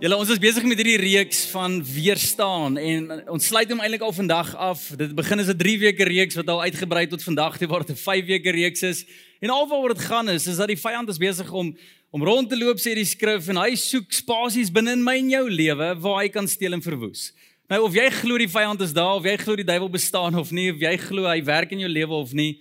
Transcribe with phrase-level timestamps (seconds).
[0.00, 3.02] Julle ons is besig met hierdie reeks van weerstaan en
[3.34, 4.86] ons sluit hom eintlik al vandag af.
[4.96, 7.92] Dit begin as 'n 3 weke reeks wat al uitgebrei tot vandag toe waar dit
[7.92, 9.04] 'n 5 weke reeks is.
[9.42, 11.76] En alwaar dit gaan is is dat die vyand is besig om
[12.10, 15.30] om rond te loop sê die skrif en hy soek spasies binne in my en
[15.30, 17.34] jou lewe waar hy kan steel en verwoes.
[17.68, 20.50] Nou of jy glo die vyand is daar of jy glo die duiwel bestaan of
[20.50, 22.58] nie, of jy glo hy werk in jou lewe of nie,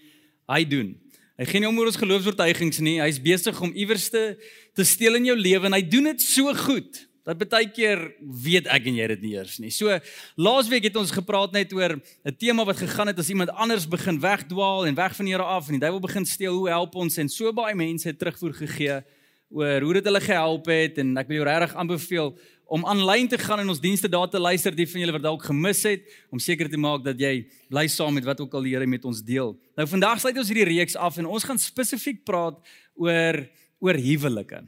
[0.49, 0.99] hy doen.
[1.37, 2.99] Hy gee nie om oor ons geloofsvertuigings nie.
[2.99, 4.35] Hy's besig om iewers te
[4.75, 8.67] te steel in jou lewe en hy doen dit so goed dat baie keer weet
[8.67, 9.71] ek en jy dit nie eers nie.
[9.71, 9.99] So
[10.39, 14.19] laasweek het ons gepraat net oor 'n tema wat gegaan het as iemand anders begin
[14.19, 17.17] wegdwaal en weg van die Here af en die duiwel begin steel, hoe help ons
[17.17, 19.03] en so baie mense het terugvoer gegee
[19.49, 22.37] oor hoe dit hulle gehelp het en ek wil jou regtig aanbeveel
[22.69, 25.45] om aanlyn te gaan en ons dienste daar te luister die van julle wat dalk
[25.49, 28.75] gemis het om seker te maak dat jy bly saam met wat ook al die
[28.75, 29.55] Here met ons deel.
[29.75, 32.61] Nou vandag sluit ons hierdie reeks af en ons gaan spesifiek praat
[32.93, 33.41] oor
[33.79, 34.61] oor huwelike.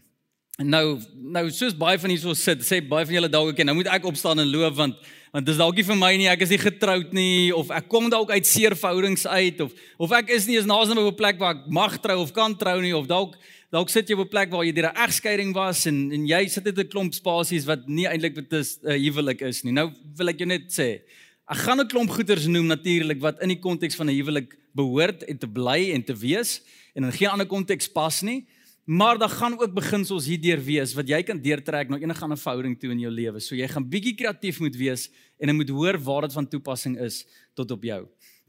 [0.60, 3.88] Nou nou soos baie van hierso sit, sê baie van julle dalk ek nou moet
[3.88, 4.98] ek opstaan en loop want
[5.32, 8.10] want dis dalk nie vir my nie, ek is nie getroud nie of ek kom
[8.12, 11.40] dalk uit seer verhoudings uit of of ek is nie eens naas aan 'n plek
[11.40, 13.38] waar ek mag trou of kan trou nie of dalk
[13.72, 16.48] dalk sit jy op 'n plek waar jy deur 'n egskeiding was en en jy
[16.48, 19.72] sit in 'n klomp spasies wat nie eintlik wat is uh, huwelik is nie.
[19.72, 21.00] Nou wil ek jou net sê,
[21.48, 25.24] ek gaan 'n klomp goeters noem natuurlik wat in die konteks van 'n huwelik behoort
[25.24, 26.62] en te bly en te wees
[26.94, 28.46] en in geen ander konteks pas nie.
[28.92, 32.74] Maar daar gaan ook beginsels hierdeur wees wat jy kan deurtrek na enige ander verhouding
[32.80, 33.40] toe in jou lewe.
[33.40, 35.06] So jy gaan bietjie kreatief moet wees
[35.40, 37.22] en jy moet hoor waar dit van toepassing is
[37.56, 38.02] tot op jou.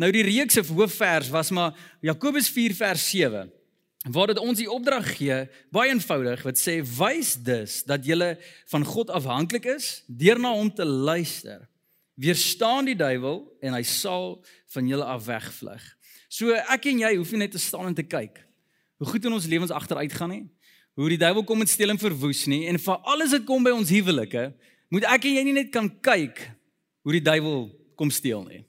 [0.03, 3.55] Nou die reeks se hoofvers was maar Jakobus 4 vers 7
[4.11, 5.39] waar dit ons die opdrag gee,
[5.71, 8.35] baie eenvoudig wat sê wys dus dat jy
[8.75, 11.69] van God afhanklik is deur na hom te luister.
[12.19, 14.41] Weerstaan die duiwel en hy sal
[14.75, 15.85] van julle af wegvlug.
[16.27, 18.49] So ek en jy hoef nie net te staan en te kyk
[19.03, 20.45] hoe goed in ons lewens agteruit gaan nie,
[20.95, 23.73] hoe die duiwel kom met steel en verwoes nie en vir alles wat kom by
[23.75, 24.53] ons huwelike,
[24.95, 26.39] moet ek en jy nie net kan kyk
[27.03, 27.65] hoe die duiwel
[27.99, 28.61] kom steel nie.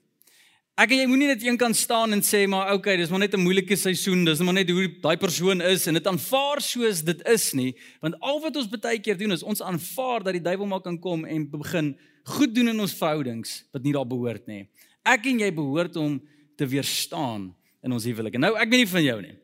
[0.74, 3.36] Ek en jy moenie net een kan staan en sê maar okay, dis maar net
[3.38, 7.22] 'n moeilike seisoen, dis maar net hoe daai persoon is en dit aanvaar soos dit
[7.28, 10.66] is nie, want al wat ons baie keer doen is ons aanvaar dat die duiwel
[10.66, 11.94] maar kan kom en begin
[12.24, 14.66] goed doen in ons verhoudings wat nie daar behoort nie.
[15.06, 16.20] Ek en jy behoort om
[16.56, 18.34] te weerstaan in ons huwelik.
[18.40, 19.36] Nou ek weet nie van jou nie.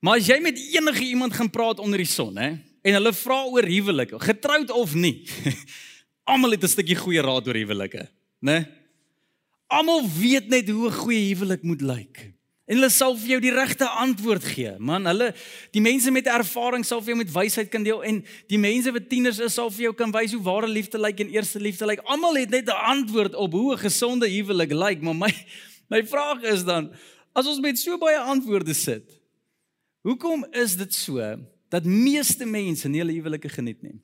[0.00, 3.42] Maar as jy met enige iemand gaan praat onder die son, hè, en hulle vra
[3.50, 5.26] oor huwelik, getroud of nie,
[6.30, 8.08] almal het 'n stukkie goeie raad oor huwelike,
[8.40, 8.68] né?
[9.66, 12.38] Almal weet net hoe 'n goeie huwelik moet lyk.
[12.68, 14.74] En hulle sal vir jou die regte antwoord gee.
[14.78, 15.30] Man, hulle
[15.72, 18.18] die mense met ervaring sal vir jou met wysheid kan deel en
[18.52, 21.32] die mense wat tieners is sal vir jou kan wys hoe ware liefde lyk en
[21.32, 22.04] eerste liefde lyk.
[22.04, 25.32] Almal het net 'n antwoord op hoe 'n gesonde huwelik lyk, maar my
[25.88, 26.92] my vraag is dan
[27.32, 29.17] as ons met so baie antwoorde sit,
[30.06, 31.22] hoekom is dit so
[31.68, 33.98] dat meeste mense nie hulle huwelike geniet nie?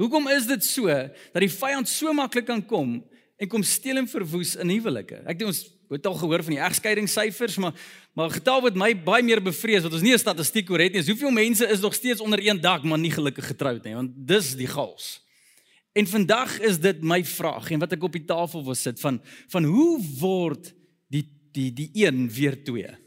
[0.00, 3.00] Hoekom is dit so dat die vyand so maklik kan kom
[3.40, 5.22] en kom steel en verwoes in huwelike.
[5.28, 7.74] Ek dink ons het al gehoor van die egskeidingssyfers, maar
[8.14, 11.00] maar getal wat my baie meer bevrees wat ons nie 'n statistiek oor het nie,
[11.00, 14.10] is hoeveel mense is nog steeds onder een dak maar nie gelukkig getroud nie, want
[14.14, 15.20] dis die gals.
[15.92, 19.20] En vandag is dit my vraag en wat ek op die tafel wil sit van
[19.48, 20.74] van hoe word
[21.08, 22.99] die die die een weer twee?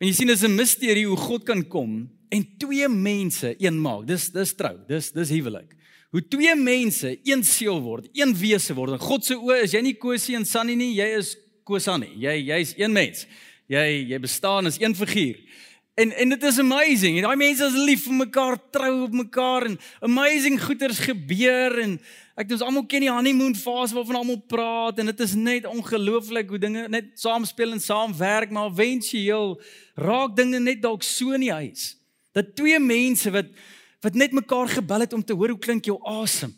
[0.00, 4.06] En jy sien dis 'n misterie hoe God kan kom en twee mense een maak.
[4.06, 4.76] Dis dis trou.
[4.88, 5.74] Dis dis huwelik
[6.14, 8.92] hoe twee mense een siel word, een wese word.
[8.94, 11.32] In God se oë is jy nie Kosie en Sunny nie, jy is
[11.66, 12.12] Kosani.
[12.22, 13.24] Jy jy's een mens.
[13.66, 13.82] Jy
[14.12, 15.40] jy bestaan as een figuur.
[15.94, 17.20] En en dit is amazing.
[17.22, 21.92] Daai mense is lief vir mekaar, trou op mekaar en amazing goeders gebeur en
[22.34, 25.68] ek dink ons almal ken die honeymoon fase waarvan almal praat en dit is net
[25.70, 29.54] ongelooflik hoe dinge net saamspeel en saamwerk, maar eventueel
[29.94, 31.92] raak dinge net dalk so in die huis.
[32.34, 33.54] Dat twee mense wat
[34.02, 36.50] wat net mekaar gebel het om te hoor hoe klink jou asem.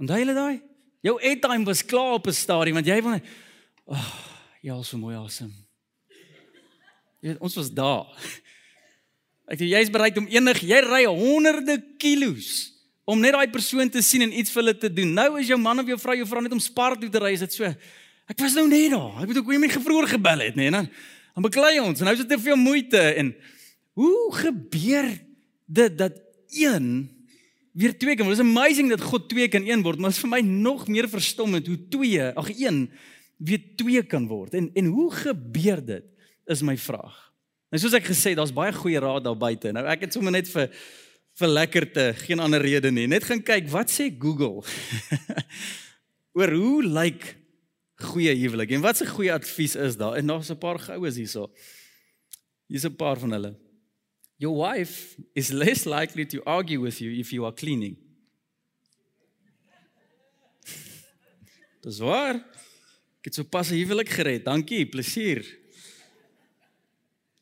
[0.00, 0.62] Onthou julle daai?
[1.04, 3.26] Jou airtime was klaar op 'n stadium want jy wil ag,
[3.84, 4.14] oh,
[4.62, 5.50] jy al so mooi asem.
[7.20, 8.08] Jy weet, ons was daar.
[9.50, 12.70] Ek sê jy's bereid om enig, jy ry honderde kilos
[13.10, 15.10] om net daai persoon te sien en iets vir hulle te doen.
[15.16, 17.32] Nou is jou man of jou vrou jou vra net om Spar toe te ry,
[17.34, 17.70] is dit so.
[18.30, 19.24] Ek was nou net daar.
[19.24, 20.90] Ek moet ook weer my gevroor gebel het, nê, nee, dan
[21.30, 23.28] dan beklei ons en nou is dit te veel moeite en
[23.98, 25.06] hoe gebeur
[25.70, 26.16] dit dat
[26.50, 26.88] een
[27.72, 28.26] weer twee kan.
[28.26, 30.88] Dit is amazing dat God twee kan een word, maar dit is vir my nog
[30.90, 32.88] meer verstommend hoe twee, ag een
[33.38, 34.58] weer twee kan word.
[34.58, 36.09] En en hoe gebeur dit?
[36.50, 37.14] Is my vraag.
[37.70, 39.70] En soos ek gesê, daar's baie goeie raad daar buite.
[39.70, 40.72] Nou ek het sommer net vir
[41.40, 43.06] vir lekkerte, geen ander rede nie.
[43.08, 44.64] Net gaan kyk wat sê Google.
[46.36, 47.36] Oor hoe lyk
[48.10, 50.18] goeie huwelik en wat se goeie advies is daar?
[50.18, 51.50] En daar's 'n paar goues hierso.
[52.66, 53.54] Hier's 'n paar van hulle.
[54.36, 57.96] Your wife is less likely to argue with you if you are cleaning.
[61.84, 62.34] Dis waar.
[63.20, 64.44] Ek het so pas 'n huwelik gered.
[64.44, 65.59] Dankie, plesier.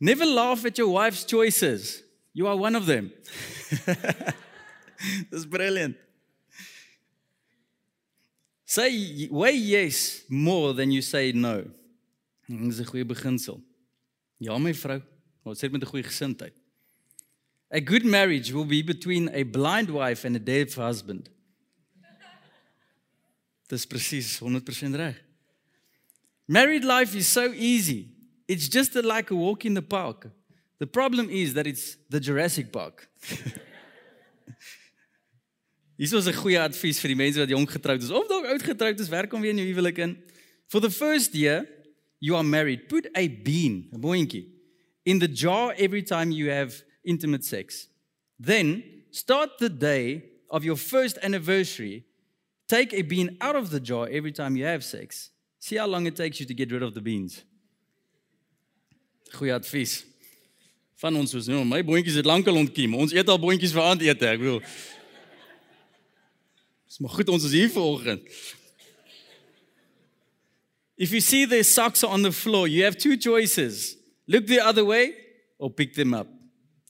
[0.00, 2.02] Never laugh at your wife's choices.
[2.32, 3.12] You are one of them.
[5.30, 5.96] Dis brilliant.
[8.64, 11.64] Say way yes more than you say no.
[12.48, 13.62] Dis 'n goeie beginsel.
[14.38, 15.02] Ja my vrou,
[15.42, 16.54] wat sê met 'n goeie gesindheid?
[17.70, 21.28] A good marriage will be between a blind wife and a deaf husband.
[23.68, 25.16] Dis presies 100% reg.
[26.46, 28.08] Married life is so easy.
[28.48, 30.30] It's just a, like a walk in the park.
[30.78, 33.08] The problem is that it's the Jurassic Park.
[35.98, 38.62] Hier is 'n goeie advies vir die mense wat jonk getroud is of dalk oud
[38.62, 40.16] getroud is, werk om weer in jou huwelik in.
[40.68, 41.66] For the first year
[42.20, 44.46] you are married, put a bean, 'n boontjie,
[45.04, 47.88] in the jar every time you have intimate sex.
[48.38, 52.08] Then start the day of your first anniversary
[52.68, 55.30] Take a bean out of the jar every time you have sex.
[55.58, 57.42] See how long it takes you to get rid of the beans.
[59.36, 60.04] Goeie advies.
[60.98, 62.96] Van ons soos nou, my boontjies het lankal ontkiem.
[62.98, 64.62] Ons eet al boontjies vir aandete, ek bedoel.
[66.88, 68.24] Dis maar goed ons is hier vanoggend.
[70.98, 73.96] If you see the socks on the floor, you have two choices.
[74.26, 75.14] Look the other way
[75.58, 76.26] or pick them up.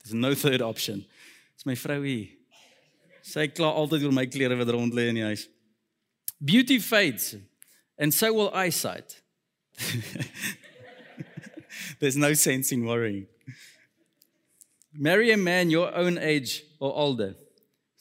[0.03, 1.05] There's no third option.
[1.57, 2.31] Dis my vrou hier.
[3.29, 5.45] Sy kla altyd oor my klere wat rond lê in die huis.
[6.41, 7.35] Beauty fades,
[7.99, 9.21] and so will eyesight.
[11.99, 13.27] There's no sense in worrying.
[14.93, 17.35] Marry a man your own age or older,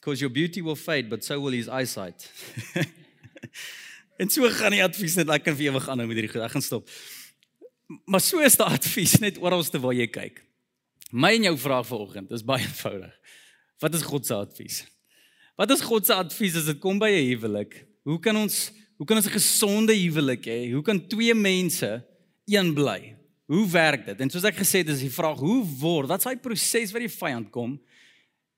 [0.00, 2.30] because your beauty will fade, but so will his eyesight.
[4.18, 6.44] en so gaan die advies net ek kan vir ewig aanhou met hierdie goed.
[6.46, 6.88] Ek gaan stop.
[8.06, 10.42] Maar so is die advies net oralste waar jy kyk.
[11.10, 13.14] My en jou vraag vanoggend is baie eenvoudig.
[13.82, 14.82] Wat is God se advies?
[15.58, 17.80] Wat is God se advies as dit kom by 'n huwelik?
[18.06, 20.72] Hoe kan ons hoe kan ons 'n gesonde huwelik hê?
[20.72, 22.04] Hoe kan twee mense
[22.46, 23.17] een bly?
[23.48, 24.18] Hoe werk dit?
[24.20, 26.10] En soos ek gesê het, is die vraag hoe word?
[26.10, 27.78] Wat's daai proses wat die vyand kom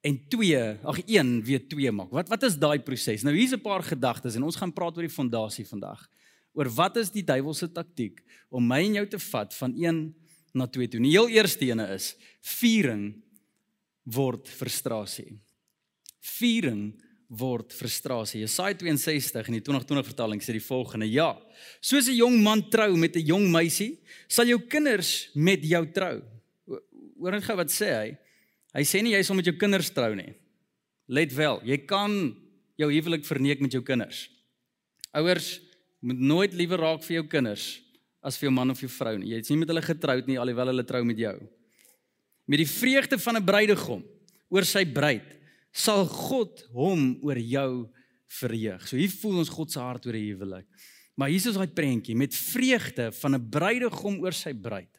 [0.03, 2.11] en twee, ag een weer twee maak?
[2.17, 3.23] Wat wat is daai proses?
[3.23, 6.09] Nou hier's 'n paar gedagtes en ons gaan praat oor die fondasie vandag.
[6.55, 8.19] Oor wat is die duiwelse taktiek
[8.51, 10.15] om my en jou te vat van een
[10.53, 11.01] na twee toe?
[11.01, 13.23] Die heel eerste ene is viering
[14.03, 15.39] word frustrasie.
[16.19, 17.01] Viering
[17.31, 18.43] word frustrasie.
[18.43, 21.39] Jesaja 62 in die 2020 vertaling sê die volgende: Ja,
[21.81, 23.99] soos 'n jong man trou met 'n jong meisie,
[24.29, 26.23] sal jou kinders met jou trou.
[27.19, 28.19] Hoor net gou wat sê hy.
[28.75, 30.35] Hy sê nie jy sal met jou kinders trou nie.
[31.09, 32.37] Let wel, jy kan
[32.77, 34.29] jou huwelik verneek met jou kinders.
[35.13, 35.61] Ouers
[36.01, 37.81] moet nooit liewer raak vir jou kinders
[38.23, 39.35] as vir jou man of jou vrou nie.
[39.35, 41.37] Jy's nie met hulle getroud nie alhoewel hulle trou met jou.
[42.47, 44.05] Met die vreugde van 'n bruidegom
[44.51, 45.40] oor sy bruid
[45.73, 47.91] sal God hom oor jou
[48.41, 48.87] verheug.
[48.87, 50.67] So hier voel ons God se hart oor 'n huwelik.
[51.17, 54.91] Maar hier is daai prentjie met vreugde van 'n bruidegom oor sy bruid.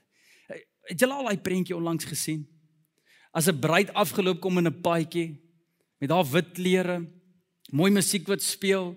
[0.84, 2.48] Het julle al daai prentjie onlangs gesien?
[3.34, 5.40] As 'n bruid afgeloop kom in 'n paadjie
[6.00, 7.08] met haar wit klere,
[7.72, 8.96] mooi musiek wat speel,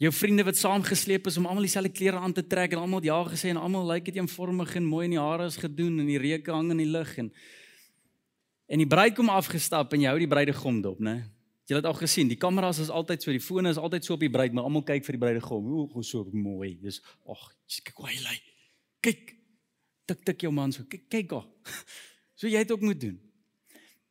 [0.00, 3.18] jou vriende wat saamgesleep is om almal dieselfde klere aan te trek en almal ja
[3.28, 6.18] gesê en almal lyk dit eenvormig en mooi en die hare is gedoen en die
[6.18, 7.28] reuke hang in die lug en
[8.70, 11.24] En die bruid kom afgestap en jy hou die bruidegom dop, né?
[11.66, 14.22] Jy het al gesien, die kameras is altyd so, die fone is altyd so op
[14.22, 15.66] die bruid, maar almal kyk vir die bruidegom.
[15.70, 16.72] Hoe hoe so mooi.
[16.82, 17.00] Dis
[17.30, 17.44] ag,
[17.86, 18.48] kyk hoe hy lyk.
[19.06, 19.34] Kyk.
[20.10, 20.86] Tik tik jou man so.
[20.90, 21.50] Kyk kyk haar.
[22.40, 23.18] So jy het ook moet doen.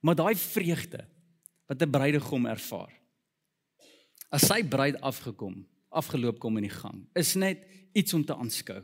[0.05, 0.99] Maar daai vreugde
[1.65, 2.91] wat 'n bruidegom ervaar.
[4.29, 8.83] As sy bruid afgekom, afgeloop kom in die gang, is net iets om te aanskou.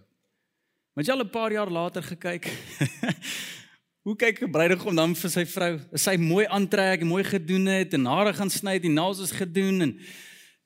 [0.94, 2.50] Maar jy al 'n paar jaar later gekyk.
[4.06, 5.80] Hoe kyk 'n bruidegom dan vir sy vrou?
[5.92, 9.82] Is sy mooi aantrek mooi gedoen het en hare gaan sny, die naels is gedoen
[9.82, 10.00] en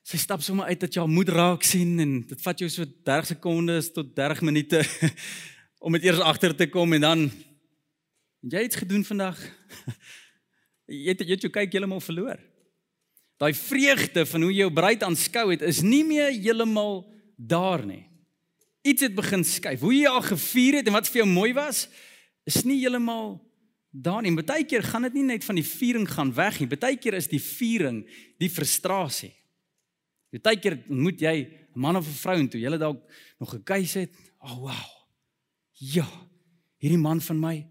[0.04, 2.84] sy stap sommer uit dat jy haar moed raak sien en dit vat jou so
[2.84, 4.84] 30 sekondes tot 30 minute
[5.84, 7.30] om dit eers agter te kom en dan
[8.44, 9.40] jy het gedoen vandag.
[10.90, 12.38] Jy het jy het jou kyk heeltemal verloor.
[13.38, 17.06] Daai vreugde van hoe jy jou bruid aanskou het is nie meer heeltemal
[17.38, 18.04] daar nie.
[18.82, 19.80] Iets het begin skuif.
[19.80, 21.86] Hoe jy haar gevier het en wat vir jou mooi was,
[22.50, 23.38] is nie heeltemal
[23.90, 24.34] daar nie.
[24.34, 26.68] Partykeer gaan dit nie net van die viering gaan weg nie.
[26.70, 28.04] Partykeer is die viering
[28.38, 29.32] die frustrasie.
[30.30, 31.36] Jy tydkeer ontmoet jy
[31.74, 33.02] 'n man of 'n vrou en toe jy dalk
[33.38, 34.14] nog gekuis het.
[34.38, 34.90] O, oh, wow.
[35.72, 36.06] Ja.
[36.78, 37.66] Hierdie man van my.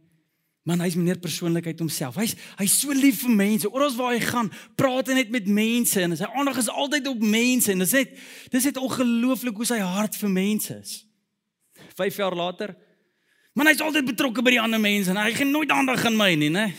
[0.63, 2.15] Man, hy's meneer persoonlikheid homself.
[2.15, 3.71] Hy's hy's so lief vir mense.
[3.71, 7.23] Oral waar hy gaan, praat hy net met mense en sy aandag is altyd op
[7.23, 8.19] mense en dit is net
[8.51, 11.05] dis net ongelooflik hoe sy hart vir mense is.
[11.95, 12.75] 5 jaar later,
[13.59, 16.31] man, hy's altyd betrokke by die ander mense en hy gee nooit aandag aan my
[16.39, 16.69] nie, né?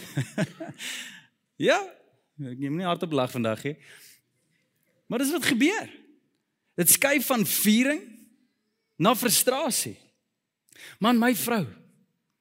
[1.69, 1.77] ja.
[2.41, 3.75] Ek neem nie hardop lag vandag nie.
[5.11, 5.91] Maar dis wat gebeur.
[6.81, 8.01] Dit skuif van viering
[8.97, 9.99] na frustrasie.
[11.03, 11.67] Man, my vrou.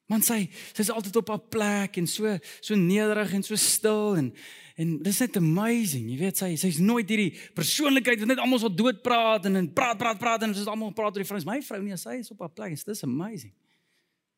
[0.09, 2.31] Man sy sy's altyd op haar plek en so
[2.63, 4.31] so nederig en so stil en
[4.79, 6.05] en dis net amazing.
[6.07, 9.67] Jy weet sy sy's nooit hierdie persoonlikheid wat net almal so dood praat en en
[9.75, 11.41] praat praat praat en ons almal praat oor die vrou.
[11.49, 12.79] My vrou nie, sy is op haar plek.
[12.87, 13.51] Dis amazing.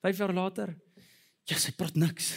[0.02, 0.74] 5 jaar later,
[1.50, 2.34] ja, sy praat niks.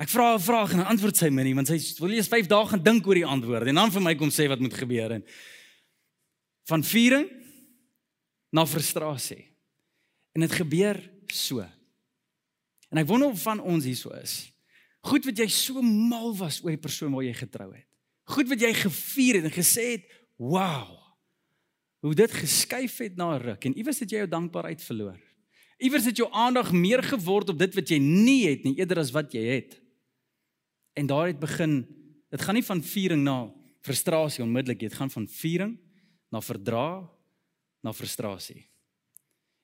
[0.00, 2.46] Ek vra 'n vraag en dan antwoord sy my nie want sy wil eers 5
[2.48, 5.12] dae gaan dink oor die antwoord en dan vir my kom sê wat moet gebeur
[5.12, 5.24] en
[6.70, 7.28] van viering
[8.50, 9.44] na frustrasie.
[10.32, 10.96] En dit gebeur
[11.26, 11.60] so.
[12.90, 14.50] En ek wonder of van ons hierso is.
[15.04, 17.86] Goed wat jy so mal was oor die persoon waar jy getrou het.
[18.30, 20.04] Goed wat jy gevier het en gesê het,
[20.36, 20.98] "Wow."
[22.00, 25.18] Hoe dit geskuif het na 'n ruk en iewers het jy jou dankbaarheid verloor.
[25.80, 29.12] Iewers het jou aandag meer geword op dit wat jy nie het nie eerder as
[29.16, 29.78] wat jy het.
[30.98, 31.82] En daar het begin
[32.30, 33.38] dit gaan nie van viering na
[33.82, 35.78] frustrasie onmiddellik dit gaan van viering
[36.30, 37.08] na verdra
[37.80, 38.66] na frustrasie.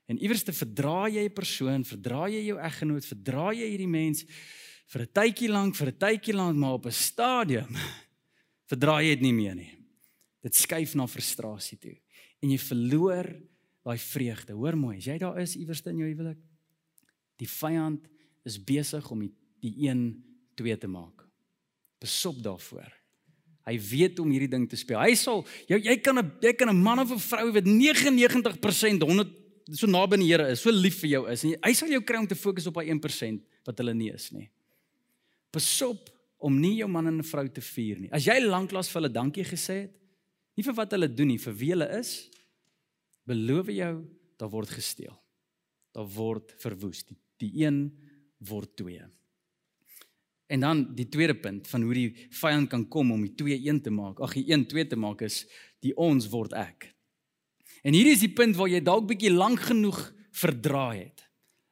[0.06, 4.24] En iewers te verdra jy 'n persoon, verdra jy jou eggenoot, verdra jy hierdie mens
[4.86, 7.76] vir 'n tydjie lank, vir 'n tydjie lank maar op 'n stadium
[8.70, 9.72] verdra jy dit nie meer nie.
[10.42, 11.96] Dit skuif na frustrasie toe
[12.42, 13.26] en jy verloor
[13.86, 14.56] daai vreugde.
[14.58, 16.38] Hoor mooi, as jy daar is iewers in jou huwelik,
[17.38, 18.06] die vyand
[18.46, 20.08] is besig om die, die een
[20.58, 21.22] twee te maak.
[22.02, 22.90] Besop daarvoor.
[23.66, 24.98] Hy weet om hierdie ding te speel.
[25.02, 29.02] Hy sal jy jy kan 'n jy kan 'n man of 'n vrou wat 99%
[29.02, 29.30] 100
[29.74, 32.00] so naby aan die Here is, so lief vir jou is en hy sal jou
[32.00, 34.48] kry om te fokus op daai 1% wat hulle nie is nie.
[35.52, 38.12] Besop om nie jou man en vrou te vier nie.
[38.12, 39.92] As jy lanklaas vir hulle dankie gesê het,
[40.56, 42.30] nie vir wat hulle doen nie, vir wie hulle is,
[43.26, 43.92] beloof jou,
[44.38, 45.14] daar word gesteel.
[45.96, 47.04] Daar word verwoes.
[47.08, 47.80] Die, die een
[48.46, 49.02] word twee.
[50.46, 53.80] En dan die tweede punt van hoe die vyand kan kom om die twee een
[53.82, 54.20] te maak.
[54.22, 55.42] Ag, die een twee te maak is
[55.82, 56.92] die ons word ek.
[57.82, 59.98] En hier is die punt waar jy dalk bietjie lank genoeg
[60.36, 61.25] verdraai het.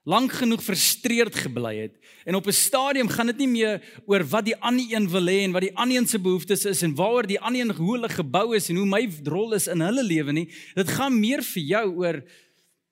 [0.04, 1.94] Lank genoeg frustreerd gebly het
[2.24, 5.44] en op 'n stadium gaan dit nie meer oor wat die ander een wil hê
[5.44, 8.08] en wat die ander een se behoeftes is en waaroor die ander een hoe hulle
[8.08, 10.48] gebou is en hoe my rol is in hulle lewe nie.
[10.74, 12.24] Dit gaan meer vir jou oor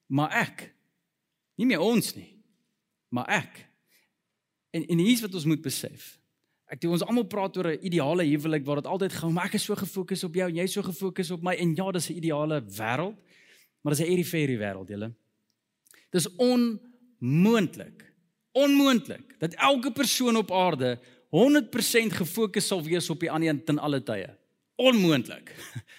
[0.07, 0.75] maar ek.
[1.57, 2.43] Nie meer ons nie.
[3.09, 3.69] Maar ek.
[4.71, 6.19] En en hier's wat ons moet besef.
[6.73, 9.55] Ek doen ons almal praat oor 'n ideale huwelik waar dit altyd gaan, maar ek
[9.55, 12.09] is so gefokus op jou en jy is so gefokus op my en ja, dis
[12.09, 13.17] 'n ideale wêreld,
[13.83, 15.13] maar dis 'n airy fairy wêreld, julle.
[16.11, 16.29] Dis
[17.23, 18.13] onmoontlik.
[18.53, 20.99] Onmoontlik dat elke persoon op aarde
[21.31, 24.39] 100% gefokus sal wees op die ander een ten alle tye.
[24.77, 25.55] Onmoontlik.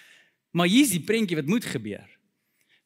[0.54, 2.06] Maar hier's die prentjie wat moet gebeur.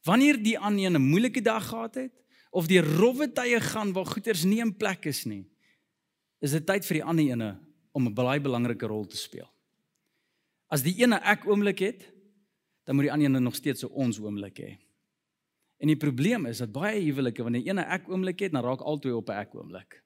[0.02, 2.12] Wanneer die ander een 'n moeilike dag gehad het
[2.50, 5.44] of die rowwe tye gaan waar goeders nie in plek is nie,
[6.40, 7.60] is dit tyd vir die ander ene
[7.92, 9.50] om 'n baie belangrike rol te speel.
[10.66, 12.08] As die ene ek oomblik het,
[12.84, 14.87] dan moet die ander ene nog steeds 'n ons oomblik hê.
[15.78, 18.80] En die probleem is dat baie huwelike wanneer die ene ek oomblik het, dan raak
[18.82, 20.02] albei op 'n ek oomblik.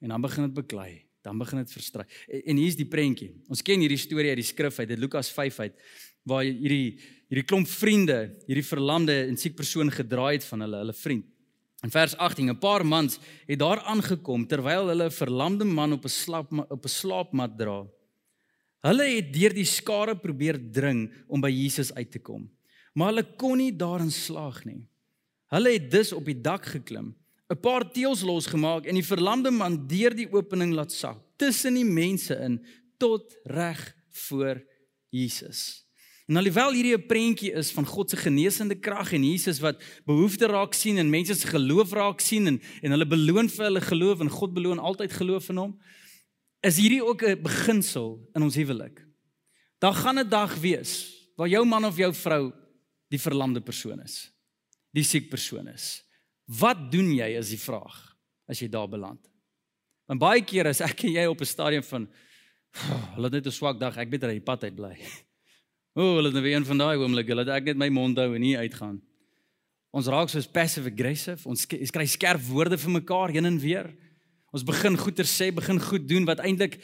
[0.00, 2.04] En dan begin dit beklei, dan begin dit verstry.
[2.28, 3.34] En, en hier's die prentjie.
[3.48, 5.74] Ons ken hierdie storie uit die skrif uit, dit Lukas 5 uit,
[6.22, 6.98] waar hierdie
[7.28, 11.26] hierdie klomp vriende, hierdie verlamde en siek persoon gedraai het van hulle, hulle vriend.
[11.84, 16.04] In vers 18, 'n paar mans het daar aangekom terwyl hulle 'n verlamde man op
[16.04, 17.86] 'n slaap op 'n slaapmat dra.
[18.82, 22.50] Hulle het deur die skare probeer dring om by Jesus uit te kom,
[22.94, 24.86] maar hulle kon nie daarin slaag nie.
[25.48, 27.14] Hulle het dus op die dak geklim,
[27.48, 31.84] 'n paar teëls losgemaak en die verlamde man deur die opening laat sak tussen die
[31.84, 32.60] mense in
[32.98, 34.60] tot reg voor
[35.08, 35.88] Jesus.
[36.28, 40.46] En alhoewel hierdie 'n prentjie is van God se genesende krag en Jesus wat behoefte
[40.46, 44.20] raak sien en mense se geloof raak sien en en hulle beloon vir hulle geloof
[44.20, 45.80] en God beloon altyd geloof in hom,
[46.60, 49.06] is hierdie ook 'n beginsel in ons huwelik.
[49.78, 52.52] Daar gaan 'n dag wees waar jou man of jou vrou
[53.08, 54.37] die verlamde persoon is.
[54.96, 56.02] Die siek persoon is.
[56.48, 57.96] Wat doen jy as die vraag
[58.48, 59.20] as jy daar beland?
[60.08, 62.08] Want baie kere as ek en jy op 'n stadium van
[63.14, 64.96] hulle het net 'n swak dag, ek beter uit die pad uit bly.
[65.98, 68.34] O, hulle het nou weer een van daai oomblikke dat ek net my mond hou
[68.34, 69.02] en nie uitgaan.
[69.90, 71.48] Ons raak soos passive aggressive.
[71.48, 73.88] Ons kry skerp woorde vir mekaar heen en weer.
[74.54, 76.78] Ons begin goeie sê, begin goed doen wat eintlik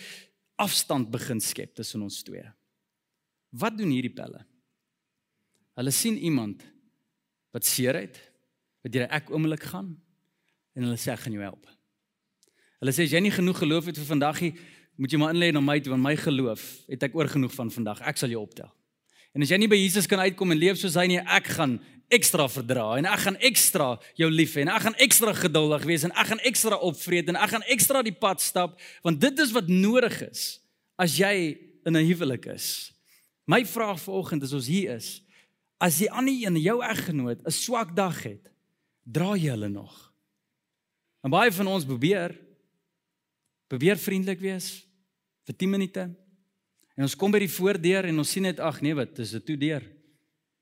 [0.58, 2.42] afstand begin skep tussen ons twee.
[3.54, 4.42] Wat doen hierdie pelle?
[5.78, 6.64] Hulle sien iemand
[7.54, 8.18] wat seer het,
[8.82, 9.96] wat 'n ek oomblik gaan
[10.74, 11.66] en hulle sê ek gaan jou help.
[12.80, 14.54] Hulle sê as jy nie genoeg geloof het vir vandag nie,
[14.96, 17.70] moet jy maar inlê na my toe want my geloof het ek oor genoeg van
[17.70, 18.00] vandag.
[18.00, 18.70] Ek sal jou optel.
[19.34, 21.80] En as jy nie by Jesus kan uitkom en leef soos hy nie, ek gaan
[22.12, 23.88] ekstra verdra en ek gaan ekstra
[24.20, 27.38] jou lief hê en ek gaan ekstra geduldig wees en ek gaan ekstra opvreet en
[27.40, 30.60] ek gaan ekstra die pad stap want dit is wat nodig is
[31.00, 31.56] as jy
[31.86, 32.92] in 'n huwelik is.
[33.46, 35.22] My vraag vanoggend is ons hier is
[35.84, 38.50] as die ander een jou eggenoot 'n swak dag het,
[39.04, 40.12] dra jy hulle nog?
[41.22, 42.40] En baie van ons probeer
[43.68, 44.86] probeer vriendelik wees
[45.44, 46.00] vir 10 minute.
[46.94, 49.42] En ons kom by die voordeur en ons sien net ag nee wat, dis 'n
[49.42, 49.82] toe deur.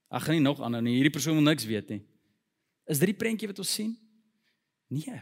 [0.09, 0.95] Ag gaan nie nog aan nie.
[0.95, 2.01] Hierdie persoon wil niks weet nie.
[2.85, 3.97] Is dit die prentjie wat ons sien?
[4.87, 5.21] Nee.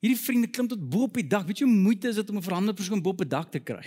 [0.00, 1.46] Hierdie vriende klim tot bo op die dak.
[1.46, 3.60] Weet jy hoe moeite is dit om 'n verhandelde persoon bo op 'n dak te
[3.60, 3.84] kry?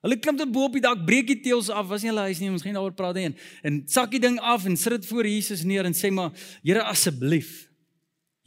[0.00, 2.38] Hulle klim tot bo op die dak, breek die teëls af, was nie hulle huis
[2.40, 3.34] nie, ons gaan daaroor praat nie.
[3.66, 6.32] En sak die ding af en sit dit voor Jesus neer en sê maar,
[6.64, 7.70] Here asseblief.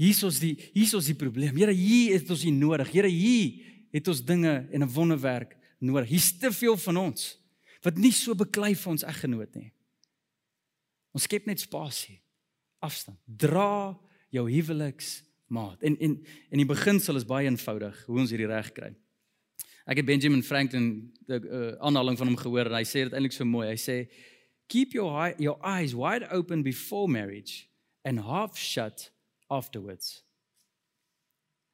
[0.02, 1.56] Hier is die hier is die probleem.
[1.56, 2.90] Here, hier het ons hier nodig.
[2.92, 3.62] Here, hier
[3.94, 6.10] het ons dinge en 'n wonderwerk nodig.
[6.10, 7.38] Hier's te veel van ons
[7.84, 9.72] wat nie so beklei vir ons eggenoot nie.
[11.14, 12.22] Ons skep net spasie.
[12.80, 13.20] Afstand.
[13.26, 15.84] Dra jou huweliksmaat.
[15.84, 18.96] En en en die beginsel is baie eenvoudig hoe ons hierdie reg kry.
[19.90, 20.88] Ek het Benjamin Franklin
[21.28, 23.68] die uh, aanhaling van hom gehoor en hy sê dit eintlik so mooi.
[23.74, 23.98] Hy sê
[24.72, 27.68] keep your eye, your eyes wide open before marriage
[28.08, 29.10] and half shut
[29.52, 30.22] afterwards.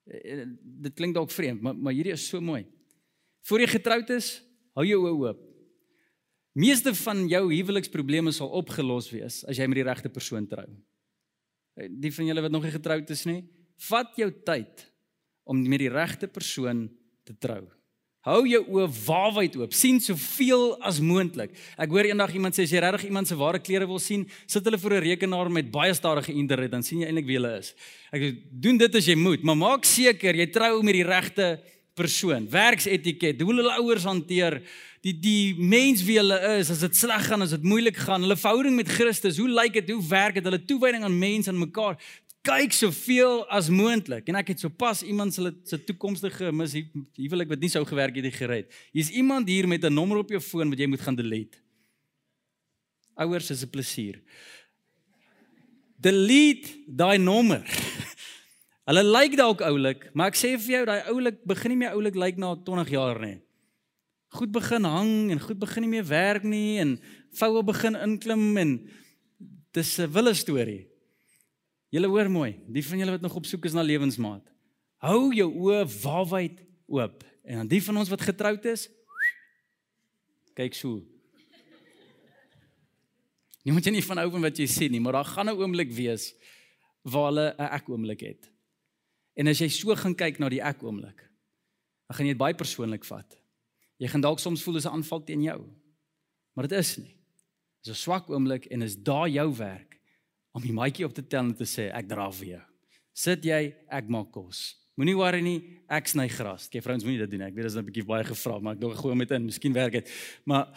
[0.10, 0.48] Uh,
[0.88, 2.64] dit klink dalk vreemd, maar maar hierdie is so mooi.
[3.46, 4.40] Voor jy getroud is,
[4.78, 5.46] hou jou oë oop.
[6.60, 10.66] Meeste van jou huweliksprobleme sal opgelos wees as jy met die regte persoon trou.
[11.78, 13.44] Die van julle wat nog nie getroud is nie,
[13.86, 14.90] vat jou tyd
[15.50, 16.88] om met die regte persoon
[17.24, 17.68] te trou.
[18.28, 19.72] Hou jou oë waawyd oop.
[19.74, 21.54] sien soveel as moontlik.
[21.80, 24.66] Ek hoor eendag iemand sê as jy regtig iemand se ware klere wil sien, sit
[24.68, 27.74] hulle voor 'n rekenaar met baie stadige internet, dan sien jy eintlik wie hulle is.
[28.12, 31.62] Ek sê doen dit as jy moet, maar maak seker jy trou met die regte
[31.96, 32.50] persoon.
[32.50, 34.62] Werksetiket, hoe hulle ouers hanteer,
[35.02, 38.36] die die mens wie hulle is, as dit sleg gaan, as dit moeilik gaan, hulle
[38.36, 39.90] verhouding met Christus, hoe lyk dit?
[39.92, 40.44] Hoe werk dit?
[40.44, 41.98] Hulle toewyding aan mense en mekaar.
[42.50, 44.26] Kyk soveel as moontlik.
[44.32, 46.74] En ek het sopas iemand se se toekomstige mis
[47.20, 48.74] huwelik wat nie sou gewerk het, gered.
[48.92, 51.58] Hier's iemand hier met 'n nommer op jou foon wat jy moet gaan delete.
[53.16, 54.22] Ouers is 'n plesier.
[55.98, 57.62] Delete daai nommer.
[58.90, 62.16] Hulle lyk dalk oulik, maar ek sê vir jou daai oulik begin nie meer oulik
[62.16, 63.42] lyk na 20 jaar nie.
[64.30, 67.00] Goed begin hang en goed begin nie meer werk nie en
[67.38, 68.90] voue begin inklim en
[69.72, 70.89] dis 'n wille storie.
[71.90, 74.46] Julle hoor mooi, die van julle wat nog op soek is na lewensmaat.
[75.02, 78.86] Hou jou oë waawyd oop en dan die van ons wat getroud is,
[80.58, 81.00] kyk so.
[83.66, 85.58] Nie moet jy nie van hou van wat jy sien nie, maar daar gaan 'n
[85.58, 86.36] oomblik wees
[87.04, 88.52] waar hulle 'n ek oomblik het.
[89.36, 91.26] En as jy so gaan kyk na die ek oomblik,
[92.08, 93.38] dan gaan jy dit baie persoonlik vat.
[93.98, 95.66] Jy gaan dalk soms voel dis 'n aanval teen jou.
[96.54, 97.16] Maar dit is nie.
[97.84, 99.89] Dis 'n swak oomblik en is daar jou werk
[100.52, 102.62] om die maatjie op te tel en te sê ek dra jou.
[103.14, 104.76] Sit jy, ek maak kos.
[104.96, 106.68] Moenie worry nie, ek sny gras.
[106.68, 107.48] Kyk vrouens moenie dit doen nie.
[107.48, 109.74] Ek weet dit is 'n bietjie baie gevra, maar ek dink gooi met in, miskien
[109.74, 110.10] werk dit.
[110.46, 110.68] Maar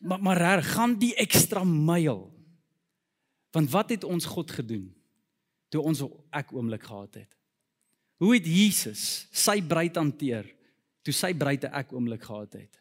[0.00, 2.30] maar maar reg, gaan die ekstra myl.
[3.52, 4.94] Want wat het ons God gedoen?
[5.74, 7.32] toe ons ek oomblik gehad het.
[8.22, 10.46] Hoe het Jesus sy bruid hanteer
[11.04, 12.74] toe sy bruid 'n ek oomblik gehad het?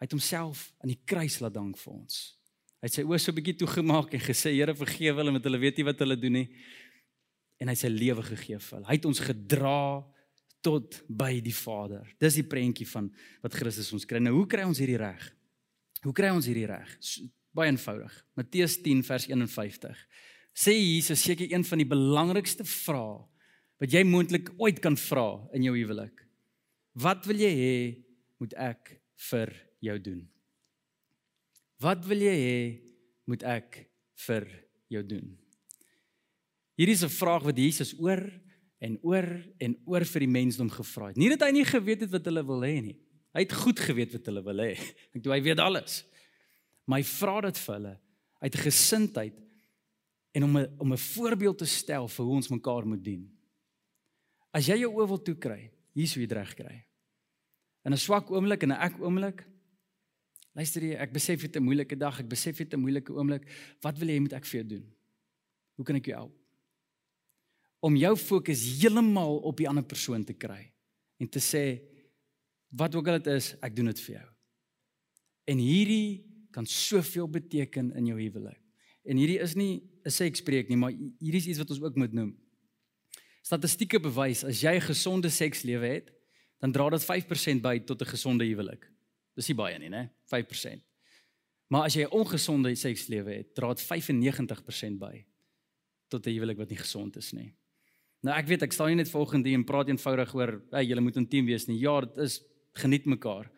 [0.00, 2.39] Hy het homself aan die kruis laat dank vir ons.
[2.80, 5.60] Hy het sy oë so 'n bietjie toegemaak en gesê Here vergewe hulle want hulle
[5.60, 6.48] weet nie wat hulle doen nie.
[7.60, 8.88] En hy het sy lewe gegee vir hulle.
[8.88, 10.04] Hy het ons gedra
[10.62, 12.08] tot by die Vader.
[12.18, 13.10] Dis die prentjie van
[13.42, 14.18] wat Christus ons kry.
[14.18, 15.36] Nou hoe kry ons hierdie reg?
[16.02, 16.88] Hoe kry ons hierdie reg?
[17.52, 18.14] Baie eenvoudig.
[18.34, 20.06] Matteus 10 vers 51
[20.56, 23.20] sê Jesus seker een van die belangrikste vrae
[23.80, 26.26] wat jy moontlik ooit kan vra in jou huwelik.
[27.00, 27.76] Wat wil jy hê
[28.40, 28.96] moet ek
[29.30, 30.20] vir jou doen?
[31.80, 32.58] Wat wil jy hê
[33.24, 33.84] moet ek
[34.26, 34.46] vir
[34.92, 35.32] jou doen?
[36.76, 38.20] Hierdie is 'n vraag wat Jesus oor
[38.80, 39.28] en oor
[39.60, 41.16] en oor vir die mensdom gevra het.
[41.16, 42.98] Nie dat hy nie geweet het wat hulle wil hê nie.
[43.32, 44.72] Hy het goed geweet wat hulle wil hê.
[45.14, 46.04] Ek dink hy weet alles.
[46.86, 47.94] Maar hy vra dit vir hulle
[48.40, 49.36] uit 'n gesindheid
[50.34, 53.30] en om 'n om 'n voorbeeld te stel vir hoe ons mekaar moet dien.
[54.52, 56.84] As jy jou oë wil toe kry, hier's hoe jy dit reg kry.
[57.84, 59.49] In 'n swak oomblik en 'n ek oomblik.
[60.58, 63.46] Luister jy, ek besef dit 'n moeilike dag, ek besef dit 'n moeilike oomblik.
[63.80, 64.86] Wat wil jy moet ek vir jou doen?
[65.76, 66.36] Hoe kan ek jou help?
[67.80, 70.72] Om jou fokus heeltemal op die ander persoon te kry
[71.18, 71.80] en te sê
[72.68, 74.28] wat ook al dit is, ek doen dit vir jou.
[75.46, 78.60] En hierdie kan soveel beteken in jou huwelik.
[79.04, 82.12] En hierdie is nie 'n sekspreek nie, maar hierdie is iets wat ons ook moet
[82.12, 82.36] noem.
[83.42, 86.10] Statistieke bewys as jy 'n gesonde sekslewe het,
[86.60, 88.90] dan dra dit 5% by tot 'n gesonde huwelik.
[89.36, 90.10] Dis nie baie nie, né?
[90.32, 90.82] 5%.
[91.70, 95.24] Maar as jy 'n ongesonde sekslewe het, dra dit 95% by
[96.08, 97.54] tot 'n huwelik wat nie gesond is nie.
[98.22, 101.00] Nou ek weet ek staan nie net volgende hier en praat eenvoudig oor, hey, julle
[101.00, 101.78] moet intiem wees nie.
[101.78, 103.48] Ja, dit is geniet mekaar.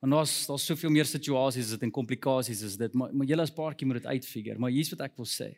[0.00, 3.42] Want daar's daar's soveel meer situasies as dit en komplikasies is dit, maar, maar julle
[3.42, 4.58] as paartjie moet dit uitfigure.
[4.58, 5.54] Maar hier's wat ek wil sê.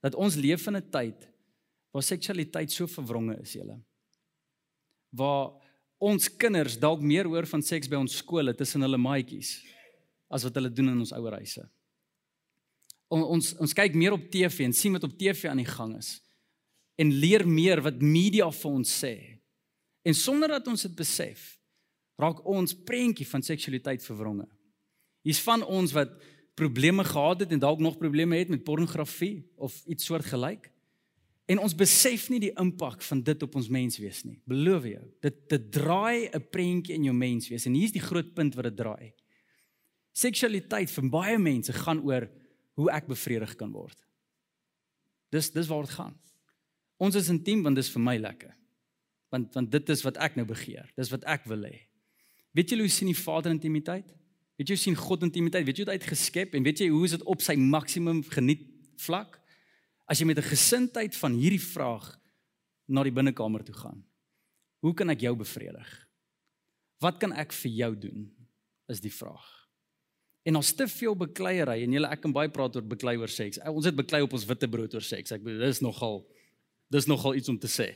[0.00, 1.28] Dat ons leef in 'n tyd
[1.92, 3.80] waar seksualiteit so verwronge is, julle.
[5.10, 5.59] Waar
[6.00, 9.58] ons kinders dalk meer hoor van seks by ons skole tussen hulle maatjies
[10.32, 11.62] as wat hulle doen in ons ouerhuise.
[13.10, 15.96] On, ons ons kyk meer op TV en sien wat op TV aan die gang
[15.98, 16.16] is
[17.00, 19.14] en leer meer wat media vir ons sê.
[20.04, 21.54] En sonder dat ons dit besef,
[22.20, 24.46] raak ons prentjie van seksualiteit verwronge.
[25.24, 26.12] Hier's van ons wat
[26.56, 30.68] probleme gehad het en dalk nog probleme het met pornografie of iets soortgelyk.
[31.50, 34.36] En ons besef nie die impak van dit op ons menswees nie.
[34.48, 38.54] Beloof jou, dit dit draai 'n prentjie in jou menswees en hier's die groot punt
[38.54, 39.12] wat dit draai.
[40.12, 42.30] Seksualiteit vir baie mense gaan oor
[42.74, 43.96] hoe ek bevredig kan word.
[45.30, 46.14] Dis dis waar dit gaan.
[46.98, 48.54] Ons is intiem want dis vir my lekker.
[49.30, 50.90] Want want dit is wat ek nou begeer.
[50.96, 51.88] Dis wat ek wil hê.
[52.52, 54.06] Weet jy hoe sien die Vader intimiteit?
[54.56, 55.66] Weet jy hoe sien God intimiteit?
[55.66, 58.66] Weet jy hoe dit uitgeskep en weet jy hoe is dit op sy maksimum geniet
[58.96, 59.39] vlak?
[60.10, 62.18] As jy met 'n gesindheid van hierdie vraag
[62.88, 64.04] na die binnekamer toe gaan.
[64.82, 66.08] Hoe kan ek jou bevredig?
[66.98, 68.30] Wat kan ek vir jou doen?
[68.88, 69.68] Is die vraag.
[70.42, 73.58] En ons te veel bekleierery en julle ek kan baie praat oor beklei oor seks.
[73.68, 75.32] Ons het beklei op ons witte brood oor seks.
[75.32, 76.26] Ek bedoel dis nogal
[76.90, 77.86] Dis nogal iets om te sê.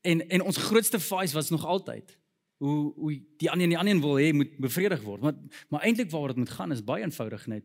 [0.00, 2.16] En en ons grootste vice was nog altyd
[2.56, 5.20] hoe hoe die ander en die ander wil hê moet bevredig word.
[5.20, 5.36] Maar
[5.68, 7.64] maar eintlik waaroor dit moet gaan is baie eenvoudig net.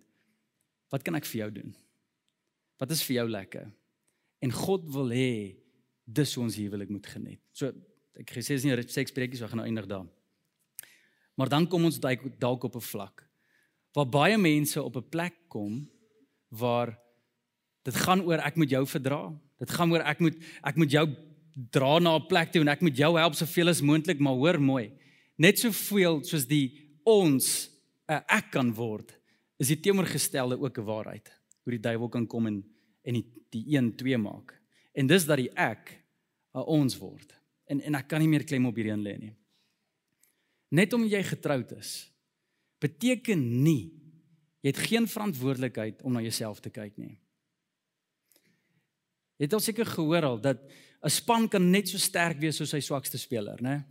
[0.91, 1.75] Wat kan ek vir jou doen?
[2.77, 3.69] Wat is vir jou lekker?
[4.43, 5.55] En God wil hê
[6.05, 7.41] dis ons huwelik moet geniet.
[7.53, 7.71] So
[8.19, 10.05] ek gesê is nie sekspreekies wat gaan nou eindig daar.
[11.35, 13.25] Maar dan kom ons dalk op 'n vlak
[13.95, 15.89] waar baie mense op 'n plek kom
[16.49, 16.99] waar
[17.83, 19.33] dit gaan oor ek moet jou verdra.
[19.59, 21.07] Dit gaan oor ek moet ek moet jou
[21.71, 24.59] dra na 'n plek toe en ek moet jou help soveel as moontlik, maar hoor
[24.59, 24.91] mooi.
[25.37, 27.69] Net soveel soos die ons
[28.09, 29.17] 'n ek kan word,
[29.59, 31.31] is die teenoorgestelde ook 'n waarheid.
[31.65, 32.61] Hoe die duiwel kan kom en
[33.05, 34.53] en die die 1 2 maak.
[34.93, 35.91] En dis dat die ek
[36.55, 37.33] 'n ons word.
[37.67, 39.35] En en ek kan nie meer klem op hierdie een lê nie.
[40.69, 42.11] Net om jy getroud is
[42.79, 43.91] beteken nie
[44.61, 47.19] jy het geen verantwoordelikheid om na jouself te kyk nie.
[49.37, 50.57] Het al seker gehoor al dat
[51.03, 53.85] 'n span kan net so sterk wees soos sy swakste speler, né?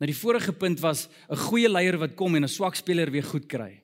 [0.00, 3.24] Nou die vorige punt was 'n goeie leier wat kom en 'n swak speler weer
[3.24, 3.82] goed kry.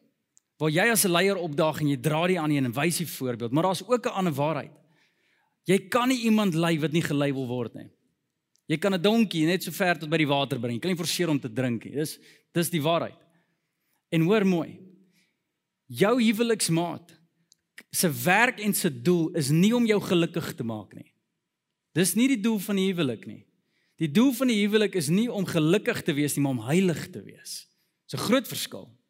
[0.62, 3.07] Waar jy as 'n leier opdaag en jy dra die aan een en wys die
[3.07, 4.70] voorbeeld, maar daar's ook 'n ander waarheid.
[5.64, 7.90] Jy kan nie iemand lei wat nie gelei wil word nie.
[8.66, 10.75] Jy kan 'n donkie net so ver tot by die water bring.
[10.75, 11.94] Jy kan nie forceer om te drink nie.
[11.94, 12.18] Dis
[12.53, 13.18] dis die waarheid.
[14.11, 14.79] En hoor mooi.
[15.88, 17.18] Jou huweliksmaat
[17.90, 21.12] se werk en se doel is nie om jou gelukkig te maak nie.
[21.92, 23.46] Dis nie die doel van die huwelik nie.
[23.96, 27.11] Die doel van die huwelik is nie om gelukkig te wees nie, maar om heilig
[27.11, 27.66] te wees.
[28.07, 29.01] Dis 'n groot verskil.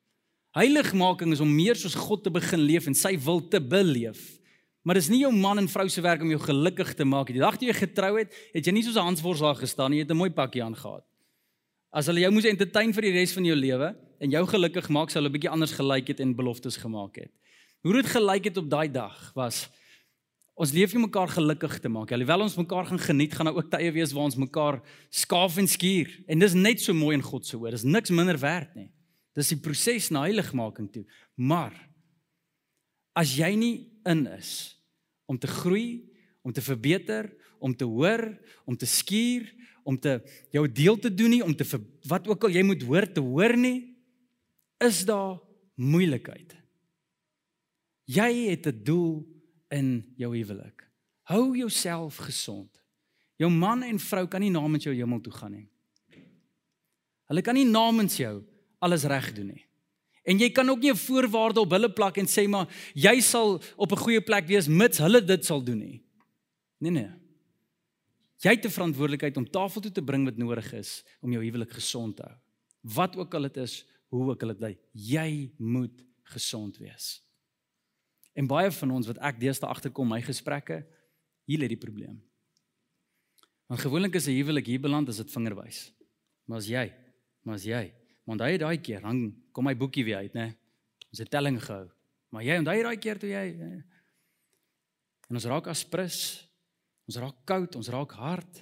[0.53, 4.21] Heiligmaking is om meer soos God te begin leef en sy wil te beleef.
[4.85, 7.38] Maar dis nie jou man en vrou se werk om jou gelukkig te maak nie.
[7.38, 9.99] Die dag toe jy getrou het, het jy nie soos 'n Hansvors daar gestaan nie,
[9.99, 11.07] jy het 'n mooi pakkie aangetree.
[11.93, 15.11] As hulle jou moes entertain vir die res van jou lewe en jou gelukkig maak,
[15.11, 17.31] sou hulle 'n bietjie anders gelyk het en beloftes gemaak het.
[17.83, 19.69] Hoe dit gelyk het op daai dag was
[20.55, 22.12] ons leef nie mekaar gelukkig te maak.
[22.12, 25.67] Alhoewel ons mekaar gaan geniet, gaan daar ook tye wees waar ons mekaar skaaf en
[25.67, 26.09] skuur.
[26.29, 27.71] En dis net so mooi in God se oë.
[27.71, 28.91] Dis niks minder werd nie.
[29.37, 31.05] Dis die proses na heiligmaking toe.
[31.37, 31.75] Maar
[33.16, 33.75] as jy nie
[34.09, 34.77] in is
[35.29, 36.05] om te groei,
[36.42, 37.31] om te verbeter,
[37.62, 38.27] om te hoor,
[38.66, 39.47] om te skuur,
[39.87, 40.18] om te
[40.55, 41.66] jou deel te doen nie, om te
[42.11, 43.95] wat ook al jy moet hoor te hoor nie,
[44.83, 45.38] is daar
[45.79, 46.57] moeilikheid.
[48.05, 49.27] Jy het 'n doel
[49.71, 50.90] in jou huwelik.
[51.23, 52.83] Hou jouself gesond.
[53.37, 55.68] Jou man en vrou kan nie namens jou hemel toe gaan nie.
[57.27, 58.42] Hulle kan nie namens jou
[58.83, 59.64] alles reg doen nie.
[60.23, 63.62] En jy kan ook nie 'n voorwaarde op hulle plak en sê maar jy sal
[63.77, 66.03] op 'n goeie plek wees mits hulle dit sal doen nie.
[66.79, 67.11] Nee nee.
[68.42, 71.71] Jy het 'n verantwoordelikheid om tafel toe te bring wat nodig is om jou huwelik
[71.71, 72.37] gesond te hou.
[72.83, 77.23] Wat ook al dit is, hoe ook al dit bly, jy moet gesond wees.
[78.33, 80.87] En baie van ons wat ek deesdae agterkom my gesprekke,
[81.45, 82.23] hier lê die probleem.
[83.66, 85.92] Want gewoonlik is 'n huwelik hier beland as dit vingerwys.
[86.45, 86.92] Maar as jy,
[87.42, 87.92] maar as jy,
[88.29, 90.53] want hy daai keer dan kom my boekie weer uit, né?
[91.13, 91.89] Ons het telling gehou.
[92.33, 93.47] Maar jy onthou daai keer toe jy
[95.33, 96.19] en ons raak aspres.
[97.09, 98.61] Ons raak koud, ons raak hard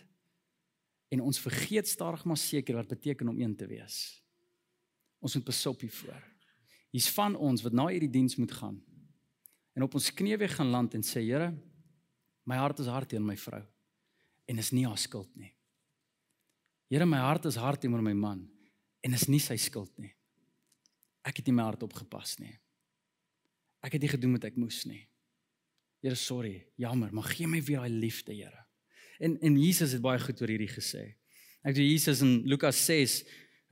[1.10, 3.98] en ons vergeet stadig maar seker wat beteken om een te wees.
[5.20, 6.22] Ons moet besop hiervoor.
[6.94, 8.78] Hier's van ons wat na hierdie diens moet gaan
[9.76, 11.52] en op ons knieë weer gaan land en sê Here,
[12.48, 13.62] my hart is hard teen my vrou
[14.50, 15.52] en is nie haar skuld nie.
[16.90, 18.48] Here, my hart is hard teenoor my man
[19.00, 20.12] en is nie sy skuld nie.
[21.26, 22.52] Ek het nie my hart opgepas nie.
[23.84, 25.06] Ek het nie gedoen wat ek moes nie.
[26.00, 26.66] Here, sorry.
[26.80, 28.66] Jammer, maar gee my weer daai liefde, Here.
[29.20, 31.14] En en Jesus het baie goed oor hierdie gesê.
[31.60, 33.18] Ek sê Jesus in Lukas 6,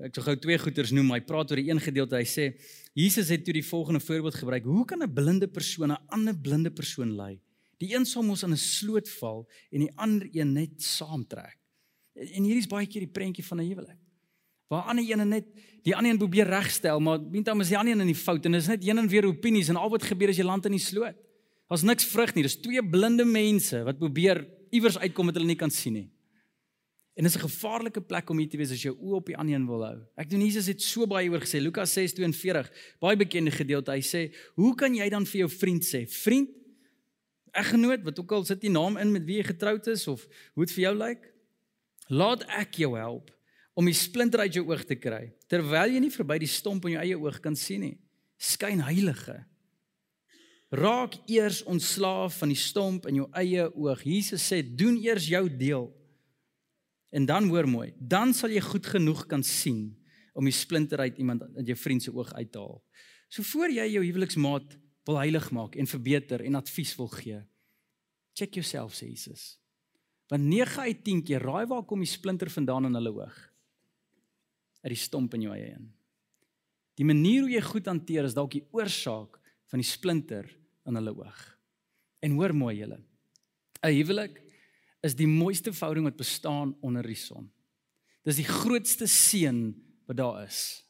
[0.04, 2.18] ek sou gou twee goeters noem, hy praat oor die een gedeelte.
[2.20, 2.50] Hy sê
[2.98, 4.68] Jesus het toe die volgende voorbeeld gebruik.
[4.68, 7.40] Hoe kan 'n blinde persoon 'n ander blinde persoon lei?
[7.80, 11.58] Die een sal mos in 'n sloot val en die ander een net saamtrek.
[12.14, 13.98] En hierdie is baie keer die prentjie van 'n huwelik.
[14.68, 15.46] Waar ander ene net
[15.86, 18.52] die ander een probeer regstel, maar meantime is die ander een in die fout en
[18.52, 20.76] dit is net een en weer opinies en al wat gebeur is jy land in
[20.76, 21.16] die sloot.
[21.68, 22.44] Daar's niks vrug nie.
[22.44, 24.42] Dis twee blinde mense wat probeer
[24.74, 26.08] iewers uitkom wat hulle nie kan sien nie.
[27.18, 29.36] En dit is 'n gevaarlike plek om hier te wees as jy oë op die
[29.36, 29.98] ander een wil hou.
[30.16, 31.60] Ek doen Jesus het so baie oor gesê.
[31.60, 33.90] Lukas 6:42, baie bekende gedeelte.
[33.90, 36.48] Hy sê, "Hoe kan jy dan vir jou vriend sê, vriend,
[37.52, 40.64] eggenoot, wat ook al sit die naam in met wie jy getroud is of hoe
[40.64, 41.32] dit vir jou lyk,
[42.08, 43.37] laat ek jou help
[43.78, 46.96] om die splinter uit jou oog te kry, terwyl jy nie verby die stomp in
[46.96, 47.98] jou eie oog kan sien nie.
[48.38, 49.44] Skyn heilige."
[50.74, 54.02] Raak eers ontslaaf van die stomp in jou eie oog.
[54.04, 55.86] Jesus sê, doen eers jou deel
[57.10, 59.94] En dan hoor mooi, dan sal jy goed genoeg kan sien
[60.36, 62.82] om die splinter uit iemand uit jou vriend se oog uit te haal.
[63.32, 64.76] So voor jy jou huweliksmaat
[65.08, 67.40] wil heilig maak en verbeter en advies wil gee,
[68.36, 69.56] check yourself sê Jesus.
[70.28, 73.38] Want 9 uit 10 keer raai waar kom die splinter vandaan in hulle oog?
[74.84, 75.88] Uit die stomp in jou eie een.
[76.98, 79.38] Die manier hoe jy goed hanteer is dalk die oorsaak
[79.70, 80.48] van die splinter
[80.88, 81.40] in hulle oog.
[82.24, 82.98] En hoor mooi julle.
[83.82, 84.42] 'n Huwelik
[85.06, 87.50] is die mooiste verhouding wat bestaan onder die son.
[88.24, 89.74] Dis die grootste seën
[90.06, 90.82] wat daar is.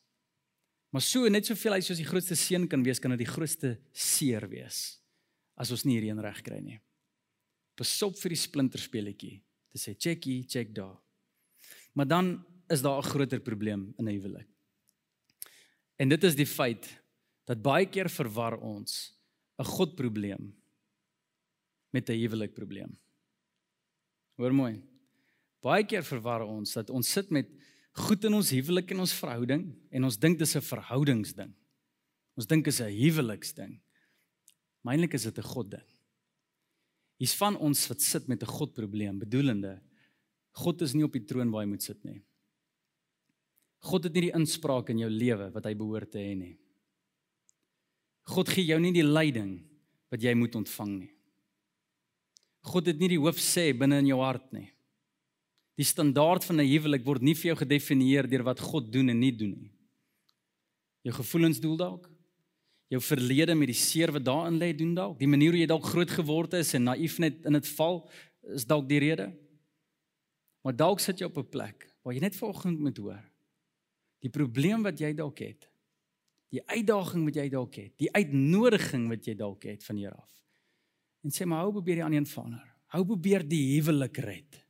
[0.90, 3.77] Maar so net soveel hy soos die grootste seën kan wees, kan dit die grootste
[3.92, 4.96] seer wees
[5.59, 6.79] as ons nie hierheen reg kry nie.
[7.79, 9.40] Besop vir die splinterspeletjie.
[9.74, 10.96] Dit sê checkie, check daar.
[11.98, 12.29] Maar dan
[12.68, 14.48] is daar 'n groter probleem in 'n huwelik.
[15.96, 16.87] En dit is die feit
[17.44, 19.14] dat baie keer verwar ons
[19.59, 20.54] 'n God probleem
[21.90, 22.98] met 'n huwelik probleem.
[24.37, 24.83] Hoor mooi.
[25.61, 27.48] Baie keer verwar ons dat ons sit met
[27.92, 31.52] goed in ons huwelik en ons verhouding en ons dink dis 'n verhoudingsding.
[32.37, 33.81] Ons dink is 'n huweliksding.
[34.83, 35.88] Maar eintlik is dit 'n God ding.
[37.18, 39.83] Hier's van ons wat sit met 'n God probleem, bedoelende
[40.52, 42.22] God is nie op die troon waar hy moet sit nie.
[43.79, 46.57] God het nie die inspraak in jou lewe wat hy behoort te hê nie.
[48.29, 49.55] God gee jou nie die leiding
[50.12, 51.12] wat jy moet ontvang nie.
[52.69, 54.69] God het nie die hoof sê binne in jou hart nie.
[55.79, 59.21] Die standaard van 'n huwelik word nie vir jou gedefinieer deur wat God doen en
[59.21, 59.73] nie doen nie.
[61.05, 62.11] Jou gevoelens doel dalk.
[62.91, 65.19] Jou verlede met die seer wat daarin lê doen dalk.
[65.19, 68.11] Die manier hoe jy dalk groot geword het en naïef net in dit val
[68.55, 69.33] is dalk die rede.
[70.64, 73.28] Maar dalk sit jy op 'n plek waar jy net vanoggend moet hoor.
[74.20, 75.70] Die probleem wat jy dalk het.
[76.50, 77.92] Die uitdaging wat jy dalk het.
[77.98, 80.38] Die uitnodiging wat jy dalk het van hier af
[81.24, 82.64] en sê maar hou probeer die ander een vanger.
[82.94, 84.61] Hou probeer die huwelik red.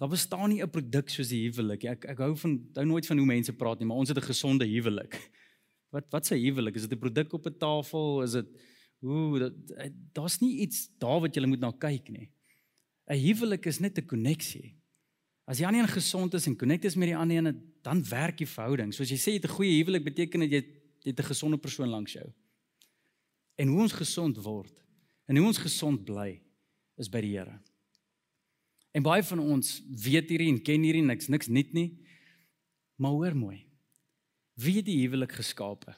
[0.00, 1.90] Daar bestaan nie 'n produk soos die huwelik nie.
[1.90, 4.32] Ek ek hou van hou nooit van hoe mense praat nie, maar ons het 'n
[4.32, 5.30] gesonde huwelik.
[5.92, 6.74] Wat wat sê huwelik?
[6.76, 8.22] Is dit 'n produk op 'n tafel?
[8.22, 8.48] Is dit
[9.00, 9.52] ooh, dat
[10.12, 12.30] daar's nie iets daar wat jy moet na kyk nie.
[13.08, 14.76] 'n Huwelik is net 'n koneksie.
[15.44, 18.38] As die ander een gesond is en connect is met die ander een, dan werk
[18.38, 18.94] die verhouding.
[18.94, 20.62] Soos jy sê jy het 'n goeie huwelik beteken dit jy
[21.02, 22.32] jy het 'n gesonde persoon langs jou.
[23.56, 24.82] En hoe ons gesond word
[25.26, 26.36] En hoe ons gesond bly
[27.00, 27.54] is by die Here.
[28.92, 31.88] En baie van ons weet hierdie en ken hierdie niks niks nuut nie.
[33.00, 33.58] Maar hoor mooi.
[34.60, 35.94] Wie het die huwelik geskape?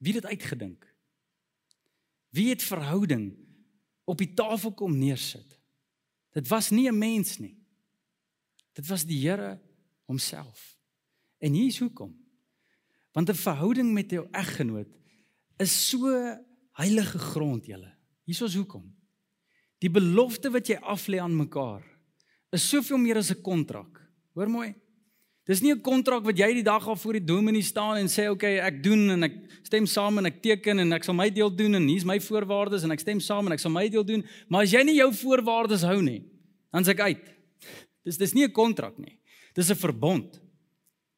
[0.00, 0.88] Wie het dit uitgedink?
[2.34, 3.34] Wie het verhouding
[4.08, 5.58] op die tafel kom neersit?
[6.34, 7.56] Dit was nie 'n mens nie.
[8.72, 9.60] Dit was die Here
[10.04, 10.78] homself.
[11.38, 12.14] En hier is hoekom.
[13.12, 14.88] Want 'n verhouding met jou eggenoot
[15.56, 16.10] is so
[16.72, 17.94] heilige grond julle.
[18.24, 18.94] Hiersoos hoekom?
[19.78, 21.84] Die belofte wat jy aflê aan mekaar
[22.50, 24.00] is soveel meer as 'n kontrak.
[24.34, 24.74] Hoor mooi.
[25.44, 28.30] Dis nie 'n kontrak wat jy die dag af voor die dominee staan en sê
[28.30, 31.50] okay, ek doen en ek stem saam en ek teken en ek sal my deel
[31.50, 34.24] doen en hier's my voorwaardes en ek stem saam en ek sal my deel doen,
[34.48, 36.22] maar as jy nie jou voorwaardes hou nie,
[36.72, 37.26] dan's ek uit.
[38.04, 39.18] Dis dis nie 'n kontrak nie.
[39.54, 40.40] Dis 'n verbond.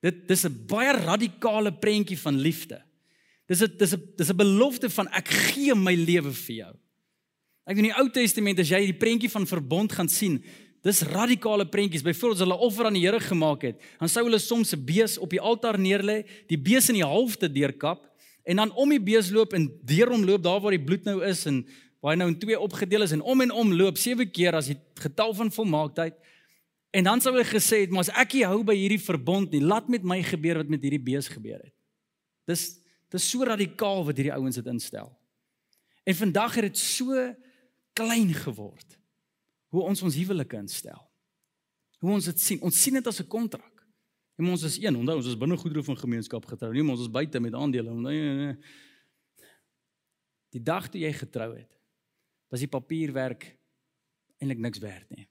[0.02, 2.82] Dit dis 'n baie radikale prentjie van liefde.
[3.46, 6.74] Dis 'n dis 'n dis 'n belofte van ek gee my lewe vir jou.
[7.66, 10.42] Ek in die Ou Testament as jy die prentjie van verbond gaan sien,
[10.86, 12.04] dis radikale prentjies.
[12.06, 15.18] Byvoorbeeld as hulle offer aan die Here gemaak het, dan sou hulle soms 'n bees
[15.18, 18.06] op die altaar neerlê, die bees in die halfte deurkap
[18.44, 21.24] en dan om die bees loop en deur hom loop daar waar die bloed nou
[21.24, 21.66] is en
[22.00, 24.66] waar hy nou in twee opgedeel is en om en om loop sewe keer as
[24.66, 26.14] die getal van volmaaktheid.
[26.92, 29.88] En dan sou hy gesê het, "Maar as ek hou by hierdie verbond nie, laat
[29.88, 31.74] met my gebeur wat met hierdie bees gebeur het."
[32.46, 32.78] Dis
[33.10, 35.16] dis so radikaal wat hierdie ouens dit instel.
[36.04, 37.34] En vandag het dit so
[37.92, 38.98] klein geword
[39.76, 41.00] hoe ons ons huwelike instel.
[42.00, 42.60] Hoe ons dit sien.
[42.64, 43.76] Ons sien dit as 'n kontrak.
[44.36, 46.72] En ons is een, onthou ons is binne goedere van gemeenskap getrou.
[46.72, 47.94] Nie ons is buite met aandele.
[47.94, 48.56] Nee, nee, nee.
[50.50, 51.72] Die dag toe jy getrou het,
[52.48, 53.58] was die papierwerk
[54.38, 55.28] eintlik niks werd nie.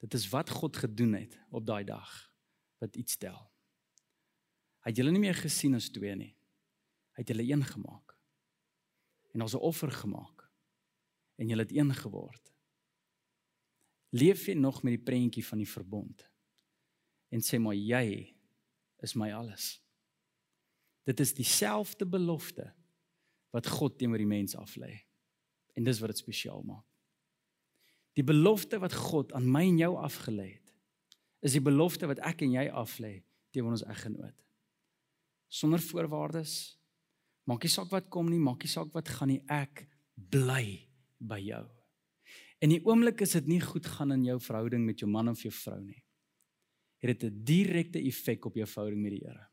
[0.00, 2.32] Dit is wat God gedoen het op daai dag
[2.78, 3.38] wat iets tel.
[4.84, 6.36] Hy het julle nie meer gesien as twee nie.
[7.16, 8.14] Hy het julle een gemaak.
[9.34, 10.48] En ons 'n offer gemaak.
[11.36, 12.52] En julle het een geword.
[14.16, 16.24] Leef jy nog met die prentjie van die verbond?
[17.28, 18.32] En sê maar jy
[19.04, 19.76] is my alles.
[21.08, 22.70] Dit is dieselfde belofte
[23.54, 24.92] wat God teenoor die mens aflê.
[25.76, 26.84] En dis wat dit spesiaal maak.
[28.18, 30.72] Die belofte wat God aan my en jou afgelê het,
[31.46, 33.12] is die belofte wat ek en jy aflê
[33.54, 34.34] teenoor ons eggenoot.
[35.48, 36.54] Sonder voorwaardes.
[37.48, 39.86] Maak nie saak wat kom nie, maak nie saak wat gaan nie, ek
[40.18, 40.88] bly
[41.22, 41.64] by jou.
[42.58, 45.42] En die oomblik is dit nie goed gaan in jou verhouding met jou man of
[45.42, 46.02] jou vrou nie.
[46.98, 49.46] Het dit 'n direkte effek op jou verhouding met die Here.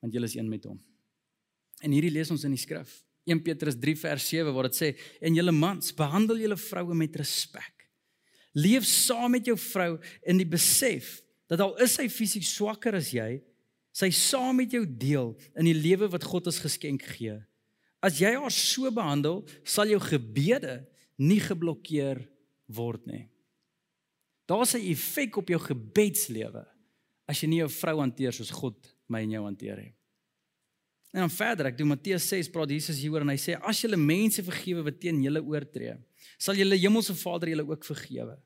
[0.00, 0.80] Want jy is een met hom.
[1.80, 3.04] En hierdie lees ons in die skrif.
[3.24, 4.88] 1 Petrus 3 vers 7 waar dit sê
[5.20, 7.88] en julle mans behandel julle vroue met respek.
[8.52, 13.10] Leef saam met jou vrou in die besef dat al is sy fisies swakker as
[13.10, 13.42] jy,
[13.92, 17.36] sy saam met jou deel in die lewe wat God ons geskenk gee.
[18.00, 20.80] As jy haar so behandel, sal jou gebede
[21.20, 22.22] nie geblokkeer
[22.72, 23.28] word nie.
[24.48, 26.66] Daar's 'n effek op jou gebedslewe
[27.28, 28.76] as jy nie jou vrou hanteer soos God
[29.08, 29.94] my en jou hanteer nie.
[31.12, 33.96] En dan verder, ek doen Matteus 6 praat Jesus hieroor en hy sê as julle
[33.96, 35.96] mense vergewe wat teen julle oortree,
[36.38, 38.36] sal julle hemelse Vader julle ook vergewe.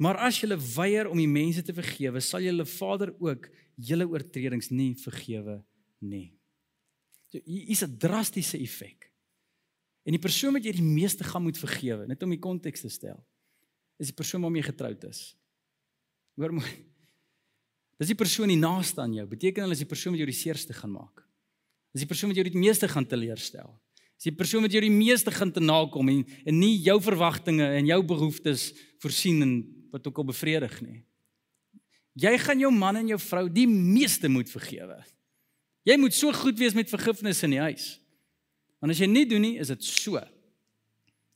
[0.00, 4.70] Maar as julle weier om die mense te vergewe, sal julle Vader ook julle oortredings
[4.70, 5.60] nie vergewe
[6.00, 6.32] nie.
[7.30, 9.09] So hier is 'n drastiese effek.
[10.06, 12.92] En die persoon wat jy die meeste gaan moet vergewe, net om die konteks te
[12.92, 13.18] stel,
[14.00, 15.24] is die persoon waarmee jy getroud is.
[16.40, 16.70] Hoor mooi.
[18.00, 19.26] Dis die persoon die naaste aan jou.
[19.28, 21.20] Beteken hulle is die persoon wat jou die seerste gaan maak.
[21.92, 23.68] Dis die persoon wat jou die meeste gaan teleurstel.
[24.16, 27.66] Dis die persoon wat jou die meeste gaan te nakom en en nie jou verwagtinge
[27.76, 28.70] en jou behoeftes
[29.02, 29.54] voorsien en
[29.92, 31.02] wat ook al bevredig nie.
[32.20, 34.98] Jy gaan jou man en jou vrou die meeste moet vergewe.
[35.88, 37.94] Jy moet so goed wees met vergifnis in die huis.
[38.80, 40.20] Want as jy nie doen nie, is dit so.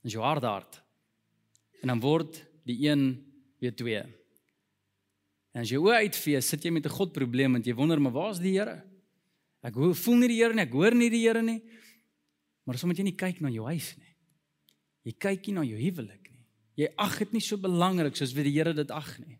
[0.04, 0.80] Is jou hart hard.
[1.84, 3.24] En dan word die een
[3.60, 4.02] weer twee.
[5.54, 8.12] En as jy oë uitvee, sit jy met 'n God probleem want jy wonder maar
[8.12, 8.82] waar is die Here?
[9.62, 11.62] Ek voel nie die Here nie, ek hoor nie die Here nie.
[12.64, 14.14] Maar soms moet jy nie kyk na jou huis nie.
[15.04, 16.46] Jy kyk nie na jou huwelik nie.
[16.76, 19.38] Jy ag dit nie so belangrik soos wat die Here dit ag nie.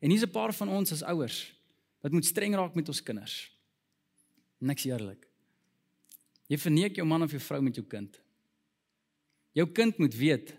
[0.00, 1.52] En hier's 'n paar van ons as ouers
[2.02, 3.50] wat moet streng raak met ons kinders.
[4.60, 5.26] Niks eerlik.
[6.52, 8.20] Jy verneek jou man of jou vrou met jou kind.
[9.54, 10.54] Jou kind moet weet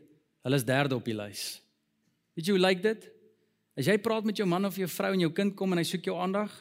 [0.45, 1.59] hulle is derde op die lys.
[2.37, 3.09] Weet jy hoe lyk dit?
[3.75, 5.87] As jy praat met jou man of jou vrou en jou kind kom en hy
[5.87, 6.53] soek jou aandag,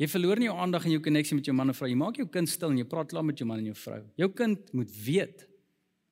[0.00, 1.88] Jy verloor nie jou aandag en jou koneksie met jou man of vrou.
[1.90, 4.00] Jy maak jou kind stil en jy praat klaar met jou man en jou vrou.
[4.18, 5.44] Jou kind moet weet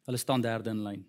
[0.06, 1.02] hulle staan derde in lyn.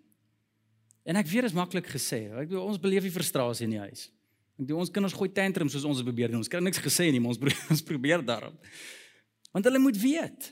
[1.06, 2.24] En ek weet dit is maklik gesê.
[2.32, 4.08] Ek bedoel ons beleef die frustrasie in die huis.
[4.56, 6.42] Ek bedoel ons kinders gooi tantrums soos ons probeer doen.
[6.42, 8.74] Ons kry niks gesê nie, maar ons probeer, ons probeer daarop.
[9.54, 10.50] Want hulle moet weet.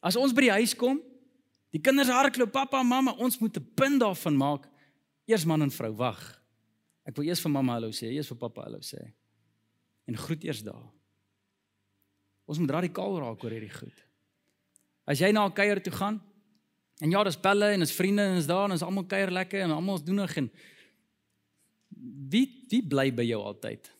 [0.00, 1.00] As ons by die huis kom,
[1.70, 4.68] die kinders hardloop, pappa, mamma, ons moet 'n punt daarvan maak.
[5.26, 6.40] Eers man en vrou, wag.
[7.06, 9.12] Ek wil eers vir mamma hallo sê, eers vir pappa hallo sê.
[10.06, 10.90] En groet eers daar.
[12.46, 14.04] Ons moet radikaal raak oor hierdie goed.
[15.06, 16.20] As jy na 'n kuier toe gaan
[17.00, 19.60] en ja, daar's pelle en ons vriende en ons daar en ons almal kuier lekker
[19.60, 20.50] en almal is doenig en
[22.30, 23.90] wie wie bly by jou altyd?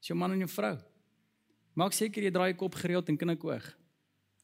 [0.00, 0.78] Is jou man en jou vrou?
[1.74, 3.81] Maak seker jy draai jou kop gereeld en knik oog.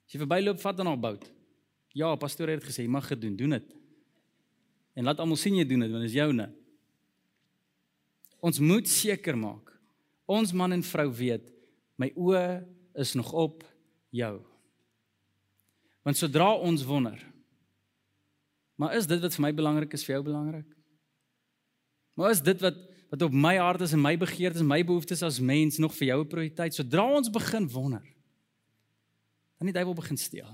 [0.09, 1.27] As jy verbyloop, vat dan op bout.
[1.93, 3.75] Ja, pastoor het gesê jy mag gedoen, doen dit.
[4.97, 6.49] En laat almal sien jy doen dit want dit is joune.
[8.41, 9.75] Ons moet seker maak.
[10.25, 11.53] Ons man en vrou weet
[11.99, 12.63] my oë
[12.99, 13.65] is nog op
[14.15, 14.39] jou.
[16.07, 17.19] Want sodra ons wonder,
[18.79, 20.69] maar is dit wat vir my belangrik is vir jou belangrik?
[22.15, 25.23] Maar is dit wat wat op my hart is en my begeertes en my behoeftes
[25.25, 26.75] as mens nog vir jou 'n prioriteit?
[26.75, 28.05] Sodra ons begin wonder,
[29.59, 30.51] dan die duiwel begin steel.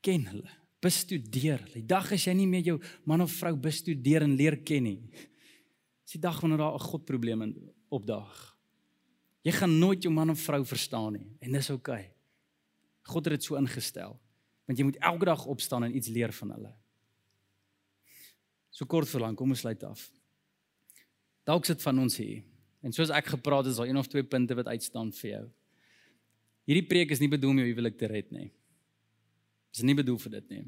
[0.00, 0.50] Ken hulle,
[0.82, 1.64] bestudeer.
[1.74, 2.76] Die dag as jy nie meer jou
[3.08, 5.00] man of vrou bestudeer en leer ken nie,
[6.06, 7.42] is die dag wanneer daar 'n God probleem
[7.90, 8.56] opdaag.
[9.42, 12.00] Jy gaan nooit jou man of vrou verstaan nie en dis oukei.
[12.00, 12.12] Okay.
[13.02, 14.20] God het dit so ingestel
[14.66, 16.72] want jy moet elke dag opstaan en iets leer van hulle.
[18.70, 20.10] So kort vir lank, kom ons sluit af.
[21.44, 22.42] Dalk sit van ons hier
[22.82, 25.44] en soos ek gepraat het, is daar een of twee punte wat uitstaan vir jou.
[26.66, 28.48] Hierdie preek is nie bedoel om jou huwelik te red nie.
[29.70, 30.64] Dit is nie bedoel vir dit nie.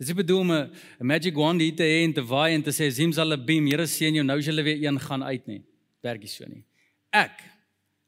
[0.00, 2.70] Dit is bedoel om 'n magic wand hier te hê en te waai en te
[2.70, 5.64] sê Zimzalabim, Here seën jou, nou is julle weer een gaan uit nie.
[6.00, 6.64] Werkie so nie.
[7.12, 7.42] Ek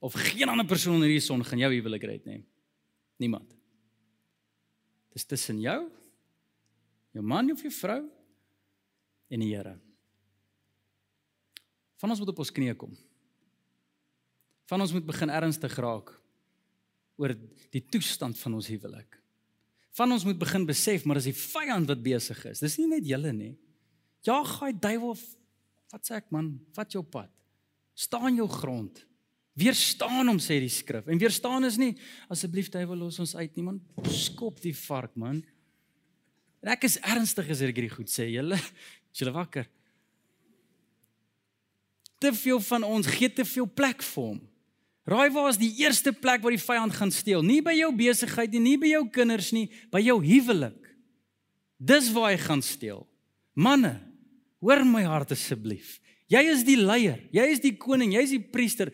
[0.01, 2.45] of geen ander persoon in hierdie son gaan jou huwelik red nie.
[3.19, 3.55] Niemand.
[5.13, 5.91] Dis tussen jou,
[7.13, 8.09] jou man of jou vrou
[9.29, 9.79] en die Here.
[11.97, 12.97] Van ons moet op ons knieë kom.
[14.65, 16.22] Van ons moet begin ernstig raak
[17.21, 17.35] oor
[17.75, 19.19] die toestand van ons huwelik.
[19.97, 22.63] Van ons moet begin besef maar dis die vyand wat besig is.
[22.65, 23.55] Dis nie net julle nie.
[24.25, 25.17] Ja, gaai duiwel
[25.93, 27.29] wat sê ek man, vat jou pad.
[27.99, 29.03] Staan jou grond.
[29.59, 31.05] Weerstaan hom sê die skrif.
[31.11, 31.93] En weerstaan is nie
[32.33, 33.83] asseblief duiwel los ons uit nie man.
[34.09, 35.43] Skop die vark man.
[36.65, 38.31] En ek is ernstig as ek hierdie goed sê.
[38.33, 38.57] Julle,
[39.13, 39.69] is julle wakker?
[42.23, 44.41] Te veel van ons gee te veel plek vir hom.
[45.09, 47.43] Raai waar is die eerste plek waar die vyand gaan steel?
[47.43, 50.79] Nie by jou besigheid nie, nie by jou kinders nie, by jou huwelik.
[51.83, 53.03] Dis waar hy gaan steel.
[53.59, 53.97] Manne,
[54.63, 55.99] hoor my hart asseblief.
[56.31, 58.93] Jy is die leier, jy is die koning, jy is die priester.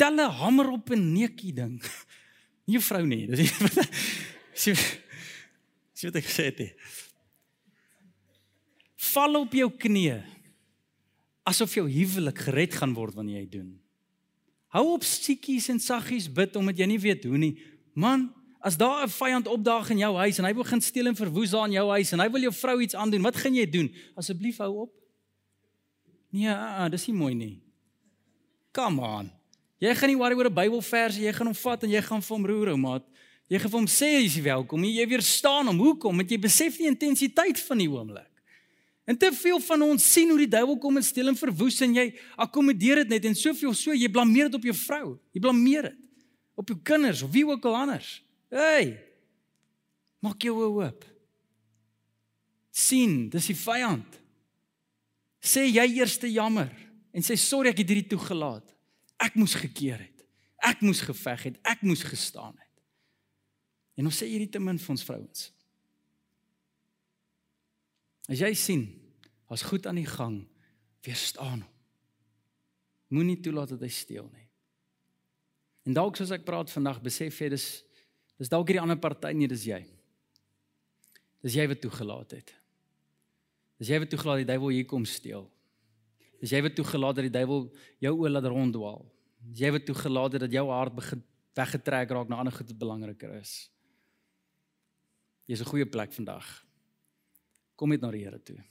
[0.00, 1.76] Tel 'n hamer op 'n neukie ding.
[2.66, 3.52] Nie jou vrou nie, dis
[4.54, 4.76] Sien
[5.94, 6.76] Sien wat ek gesê het.
[8.96, 10.22] Val op jou knieë
[11.44, 13.79] asof jou huwelik gered gaan word wanneer jy doen.
[14.70, 17.54] Hou op siekies en saggies bid omdat jy nie weet hoe nie.
[17.98, 18.28] Man,
[18.62, 21.66] as daar 'n vyand opdaag in jou huis en hy begin steel en verwoes daar
[21.66, 23.94] in jou huis en hy wil jou vrou iets aandoen, wat gaan jy doen?
[24.14, 24.92] Asseblief hou op.
[26.30, 27.62] Nee, uh, uh, dis nie mooi nie.
[28.72, 29.30] Come on.
[29.78, 32.36] Jy gaan nie worry oor 'n Bybelvers, jy gaan hom vat en jy gaan vir
[32.36, 33.04] hom roer, ou maat.
[33.48, 34.84] Jy gaan vir hom sê jy is welkom.
[34.84, 35.78] Jy weerstaan hom.
[35.78, 36.16] Hoekom?
[36.16, 38.29] Want jy besef die intensiteit van die oomblik.
[39.10, 41.96] En te veel van ons sien hoe die duiwel kom en steel en verwoes en
[41.96, 42.06] jy
[42.38, 45.06] akkommodeer dit net en soveel so jy blameer dit op jou vrou.
[45.34, 45.96] Jy blameer dit
[46.60, 48.10] op jou kinders of wie ook al anders.
[48.52, 49.00] Hey.
[50.22, 51.06] Maak jou oop.
[52.70, 54.14] sien, dis die vyand.
[55.42, 56.70] Sê jy eers te jammer
[57.12, 58.70] en sê sorry ek het hierdie toegelaat.
[59.20, 60.22] Ek moes gekeer het.
[60.64, 61.58] Ek moes geveg het.
[61.66, 62.84] Ek moes gestaan het.
[63.98, 65.50] En ons sê hierdie te min vir ons vrouens.
[68.30, 68.86] As jy sien,
[69.50, 70.44] as goed aan die gang,
[71.04, 71.68] weerstaan hom.
[73.10, 74.46] Moenie toelaat dat hy steel nie.
[75.88, 77.64] En dalk soos ek praat vandag, besef jy dis
[78.40, 79.80] dis dalk hierdie ander party nie, dis jy.
[81.44, 82.52] Dis jy wat toegelaat het.
[83.80, 85.48] Dis jy wat toegelaat die duiwel hier kom steel.
[86.40, 87.66] Dis jy wat toegelaat dat die duiwel
[88.06, 89.02] jou oë laat ronddwaal.
[89.50, 91.24] Dis jy wat toegelaat het dat jou hart begin
[91.58, 93.54] weggetrek raak na ander goed wat belangriker is.
[95.50, 96.46] Jy's 'n goeie plek vandag.
[97.76, 98.62] Kom net na die Here toe.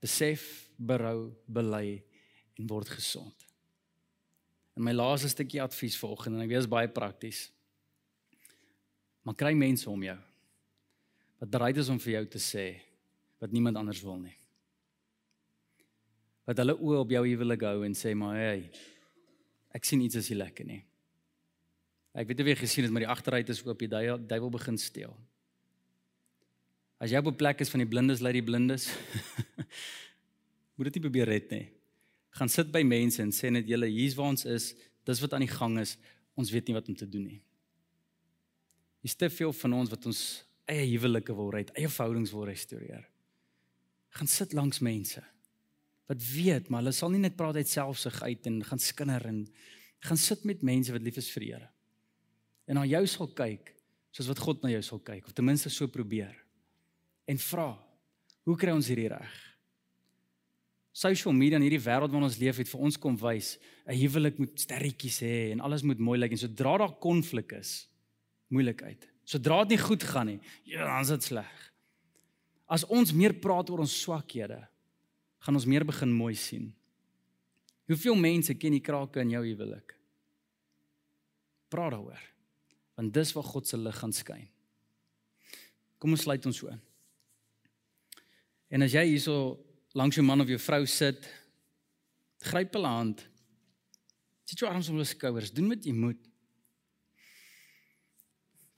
[0.00, 2.00] Besef, berou, bely
[2.58, 3.46] en word gesond.
[4.76, 7.40] En my laaste stukkie advies vanoggend en ek weet dit is baie prakties.
[9.26, 10.18] Maar kry mense om jou
[11.40, 12.66] wat bereid is om vir jou te sê
[13.40, 14.34] wat niemand anders wil nie.
[16.44, 18.66] Wat hulle oë op jou huwelik hou en sê maar hey,
[19.72, 20.82] ek sien iets is nie lekker nie.
[22.12, 25.14] Ek weet jy weer gesien het maar die agteruit is oop, die duiwel begin steel.
[27.00, 28.90] As jy op 'n plek is van die blindes lei die blindes.
[30.76, 31.66] moet dit nie probeer red nie.
[32.36, 34.74] Gaan sit by mense en sê net julle hier's waar ons is,
[35.04, 35.96] dis wat aan die gang is.
[36.36, 37.40] Ons weet nie wat om te doen nie.
[39.04, 40.20] Is te veel van ons wat ons
[40.68, 43.08] eie huwelike wil red, eie verhoudings wil restoreer.
[44.16, 45.24] Gaan sit langs mense
[46.10, 49.44] wat weet, maar hulle sal nie net praat uit selfsug uit en gaan skinder en
[50.08, 51.68] gaan sit met mense wat lief is vir die Here.
[52.66, 53.70] En na jou sal kyk
[54.10, 56.34] soos wat God na jou sal kyk of ten minste so probeer
[57.30, 57.70] en vra
[58.48, 59.36] hoe kry ons hierdie reg?
[60.96, 64.38] Social media in hierdie wêreld waarin ons leef het vir ons kom wys 'n huwelik
[64.38, 67.88] moet sterretjies hê en alles moet mooi lyk en sodra daar konflik is,
[68.50, 69.06] moeilikheid.
[69.24, 71.72] Sodra dit nie goed gaan nie, ja, dan is dit sleg.
[72.68, 74.68] As ons meer praat oor ons swakhede,
[75.40, 76.74] gaan ons meer begin mooi sien.
[77.86, 79.96] Hoeveel mense ken die krake in jou huwelik?
[81.68, 82.20] Praat daaroor.
[82.96, 84.48] Want dis waar God se lig gaan skyn.
[85.98, 86.80] Kom ons sluit ons so in.
[88.70, 89.58] En as jy hierso
[89.98, 91.26] langs jou man of jou vrou sit,
[92.46, 93.24] gryp hulle hand.
[94.46, 96.22] Sit jou arms om hulle skouers, doen wat jy moet.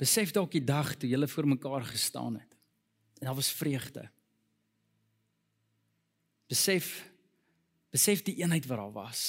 [0.00, 2.56] Besef dalk die dag toe julle voor mekaar gestaan het.
[3.20, 4.08] En daar was vreugde.
[6.50, 7.08] Besef
[7.92, 9.22] besef die eenheid wat daar was.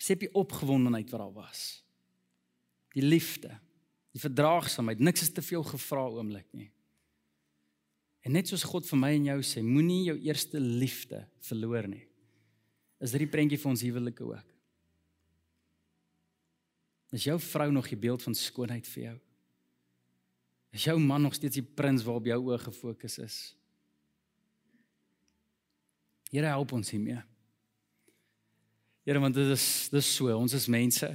[0.00, 1.82] Besef die opgewondenheid wat daar was.
[2.96, 3.52] Die liefde,
[4.16, 6.70] die verdraagsaamheid, niks is te veel gevra oomblik nie.
[8.28, 12.02] En net soos God vir my en jou sê, moenie jou eerste liefde verloor nie.
[13.00, 14.50] Is dit die prentjie vir ons huwelike ook?
[17.16, 19.14] Is jou vrou nog die beeld van skoonheid vir jou?
[20.76, 23.38] Is jou man nog steeds die prins waarop jou oë gefokus is?
[26.28, 27.22] Here help ons hiermee.
[29.08, 31.08] Here want dit is dis so, ons is mense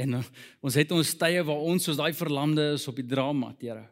[0.00, 3.84] en ons het ons tye waar ons soos daai verlamde is op die drama, Here.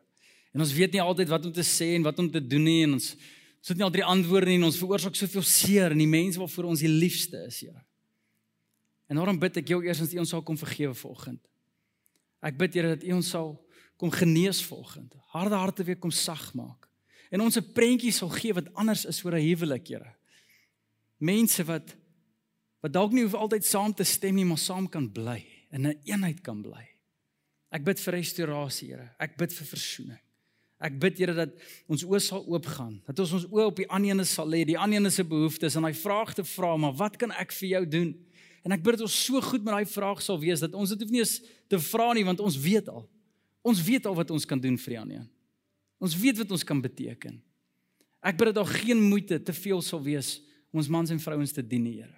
[0.55, 2.82] En ons weet nie altyd wat om te sê en wat om te doen nie
[2.86, 3.14] en ons
[3.64, 6.36] ons het nie altyd die antwoorde nie en ons veroorsaak soveel seer in die mense
[6.36, 7.80] waarvoor ons die liefste is, Here.
[9.09, 11.40] En daarom bid ek jou eers dat U ons sal kom vergewe vanoggend.
[12.44, 13.55] Ek bid Here dat U ons sal
[13.96, 15.16] kom genees volgende.
[15.32, 16.90] Harde harte weer kom sag maak.
[17.32, 20.12] En ons 'n prentjie sal gee wat anders is oor 'n huwelik, Here.
[21.18, 21.96] Mense wat
[22.82, 25.40] wat dalk nie hoef altyd saam te stem nie, maar saam kan bly
[25.70, 26.86] en 'n een eenheid kan bly.
[27.72, 29.14] Ek bid vir restaurasie, Here.
[29.18, 30.24] Ek bid vir versoening.
[30.85, 31.55] Ek bid Here dat
[31.89, 34.78] ons oë sal oopgaan, dat ons ons oë op die ander ene sal lê, die
[34.78, 37.82] ander ene se behoeftes en hy vraag te vra, maar wat kan ek vir jou
[37.97, 38.11] doen?
[38.64, 41.01] En ek bid dat ons so goed met daai vraag sal wees dat ons dit
[41.05, 41.39] hoef nie eens
[41.72, 43.05] te vra nie want ons weet al.
[43.64, 45.30] Ons weet al wat ons kan doen vir die ander een.
[46.05, 47.39] Ons weet wat ons kan beteken.
[48.24, 50.39] Ek bid dat daar geen moeite te veel sal wees
[50.72, 52.12] om ons mans en vrouens te dien, Here.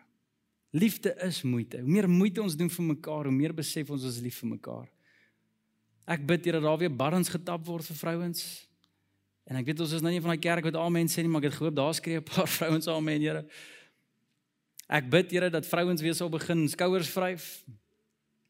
[0.75, 1.81] Liefde is moeite.
[1.83, 4.87] Hoe meer moeite ons doen vir mekaar, hoe meer besef ons ons lief vir mekaar.
[6.07, 8.45] Ek bid Here dat daar weer barrens getap word vir vrouens.
[9.47, 11.43] En ek weet ons is nou nie van daai kerk wat amen sê nie, maar
[11.45, 13.47] ek het gehoop daar skree 'n paar vrouens amen, Here.
[14.89, 17.65] Ek bid Here dat vrouens weer sal begin skouers vryf.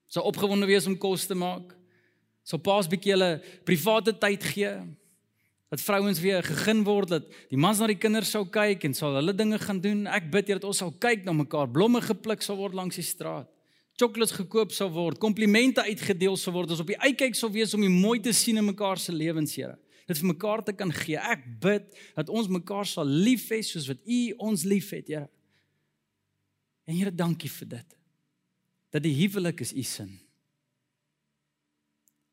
[0.07, 1.77] Sal opgewonde wees om kos te maak
[2.47, 3.33] sal paas bietjie hulle
[3.67, 4.71] private tyd gee
[5.73, 9.19] dat vrouens weer gegeen word dat die mans na die kinders sou kyk en sal
[9.19, 12.47] hulle dinge gaan doen ek bid hier dat ons sal kyk na mekaar blomme gepluk
[12.47, 13.51] sal word langs die straat
[13.97, 17.85] chocolates gekoop sal word komplimente uitgedeel sal word ons op die uitkyk sal wees om
[17.85, 21.19] die mooi te sien in mekaar se lewens Here dit vir mekaar te kan gee
[21.19, 21.89] ek bid
[22.19, 24.21] dat ons mekaar sal lief hê soos wat u
[24.51, 25.29] ons liefhet Here
[26.87, 27.99] en Here dankie vir dit
[28.95, 30.15] dat die huwelik is u sin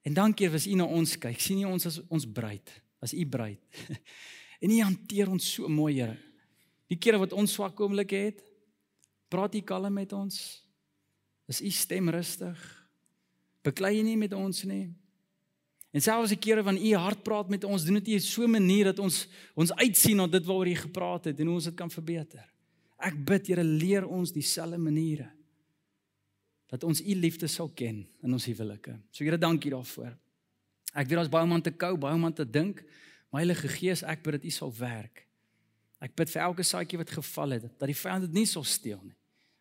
[0.04, 1.40] En dankie was u na ons kyk.
[1.40, 3.60] sien jy ons as ons bruid, as u bruid.
[4.64, 6.18] en u hanteer ons so mooi, Here.
[6.92, 8.44] Die kere wat ons swak oomblikke het,
[9.32, 10.63] praat u kalm met ons.
[11.48, 12.60] Is u stem rustig?
[13.64, 14.94] Beklei nie met ons nie.
[15.94, 18.52] En selfs die kere wanneer u hart praat met ons, doen dit op so 'n
[18.52, 21.76] manier dat ons ons uitsien na dit waaroor u gepraat het en hoe ons dit
[21.76, 22.50] kan verbeter.
[22.98, 25.32] Ek bid, Here, leer ons dieselfde maniere
[26.68, 29.00] dat ons u liefde sal ken in ons huwelike.
[29.12, 30.18] So Here, dankie daarvoor.
[30.94, 32.84] Ek weet ons baie om aan te kou, baie om aan te dink.
[33.32, 35.28] My Heilige Gees, ek bid dat u sal werk.
[36.00, 39.00] Ek bid vir elke saadjie wat geval het, dat die vyand dit nie sal steel
[39.04, 39.16] nie.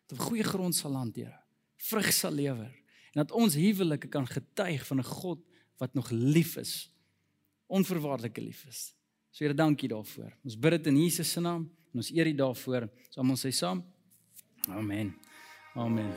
[0.07, 1.42] Dat op goeie grond sal land, Here.
[1.83, 2.71] Vrug sal lewer
[3.13, 5.39] en dat ons huwelike kan getuig van 'n God
[5.77, 6.91] wat nog lief is.
[7.67, 8.95] Onverwaarlike lief is.
[9.31, 10.31] So Here, dankie daarvoor.
[10.43, 12.81] Ons bid dit in Jesus se naam en ons eer U daarvoor.
[13.07, 13.83] Ons almal sê saam.
[14.69, 15.15] Amen.
[15.75, 16.11] Amen.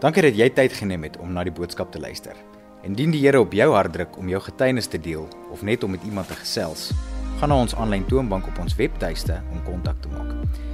[0.00, 2.36] Dankie dat jy tyd geneem het om na die boodskap te luister.
[2.82, 5.90] Indien die Here op jou hart druk om jou getuienis te deel of net om
[5.90, 6.90] met iemand te gesels,
[7.40, 10.73] gaan na ons aanlyn toonbank op ons webtuiste om kontak te maak.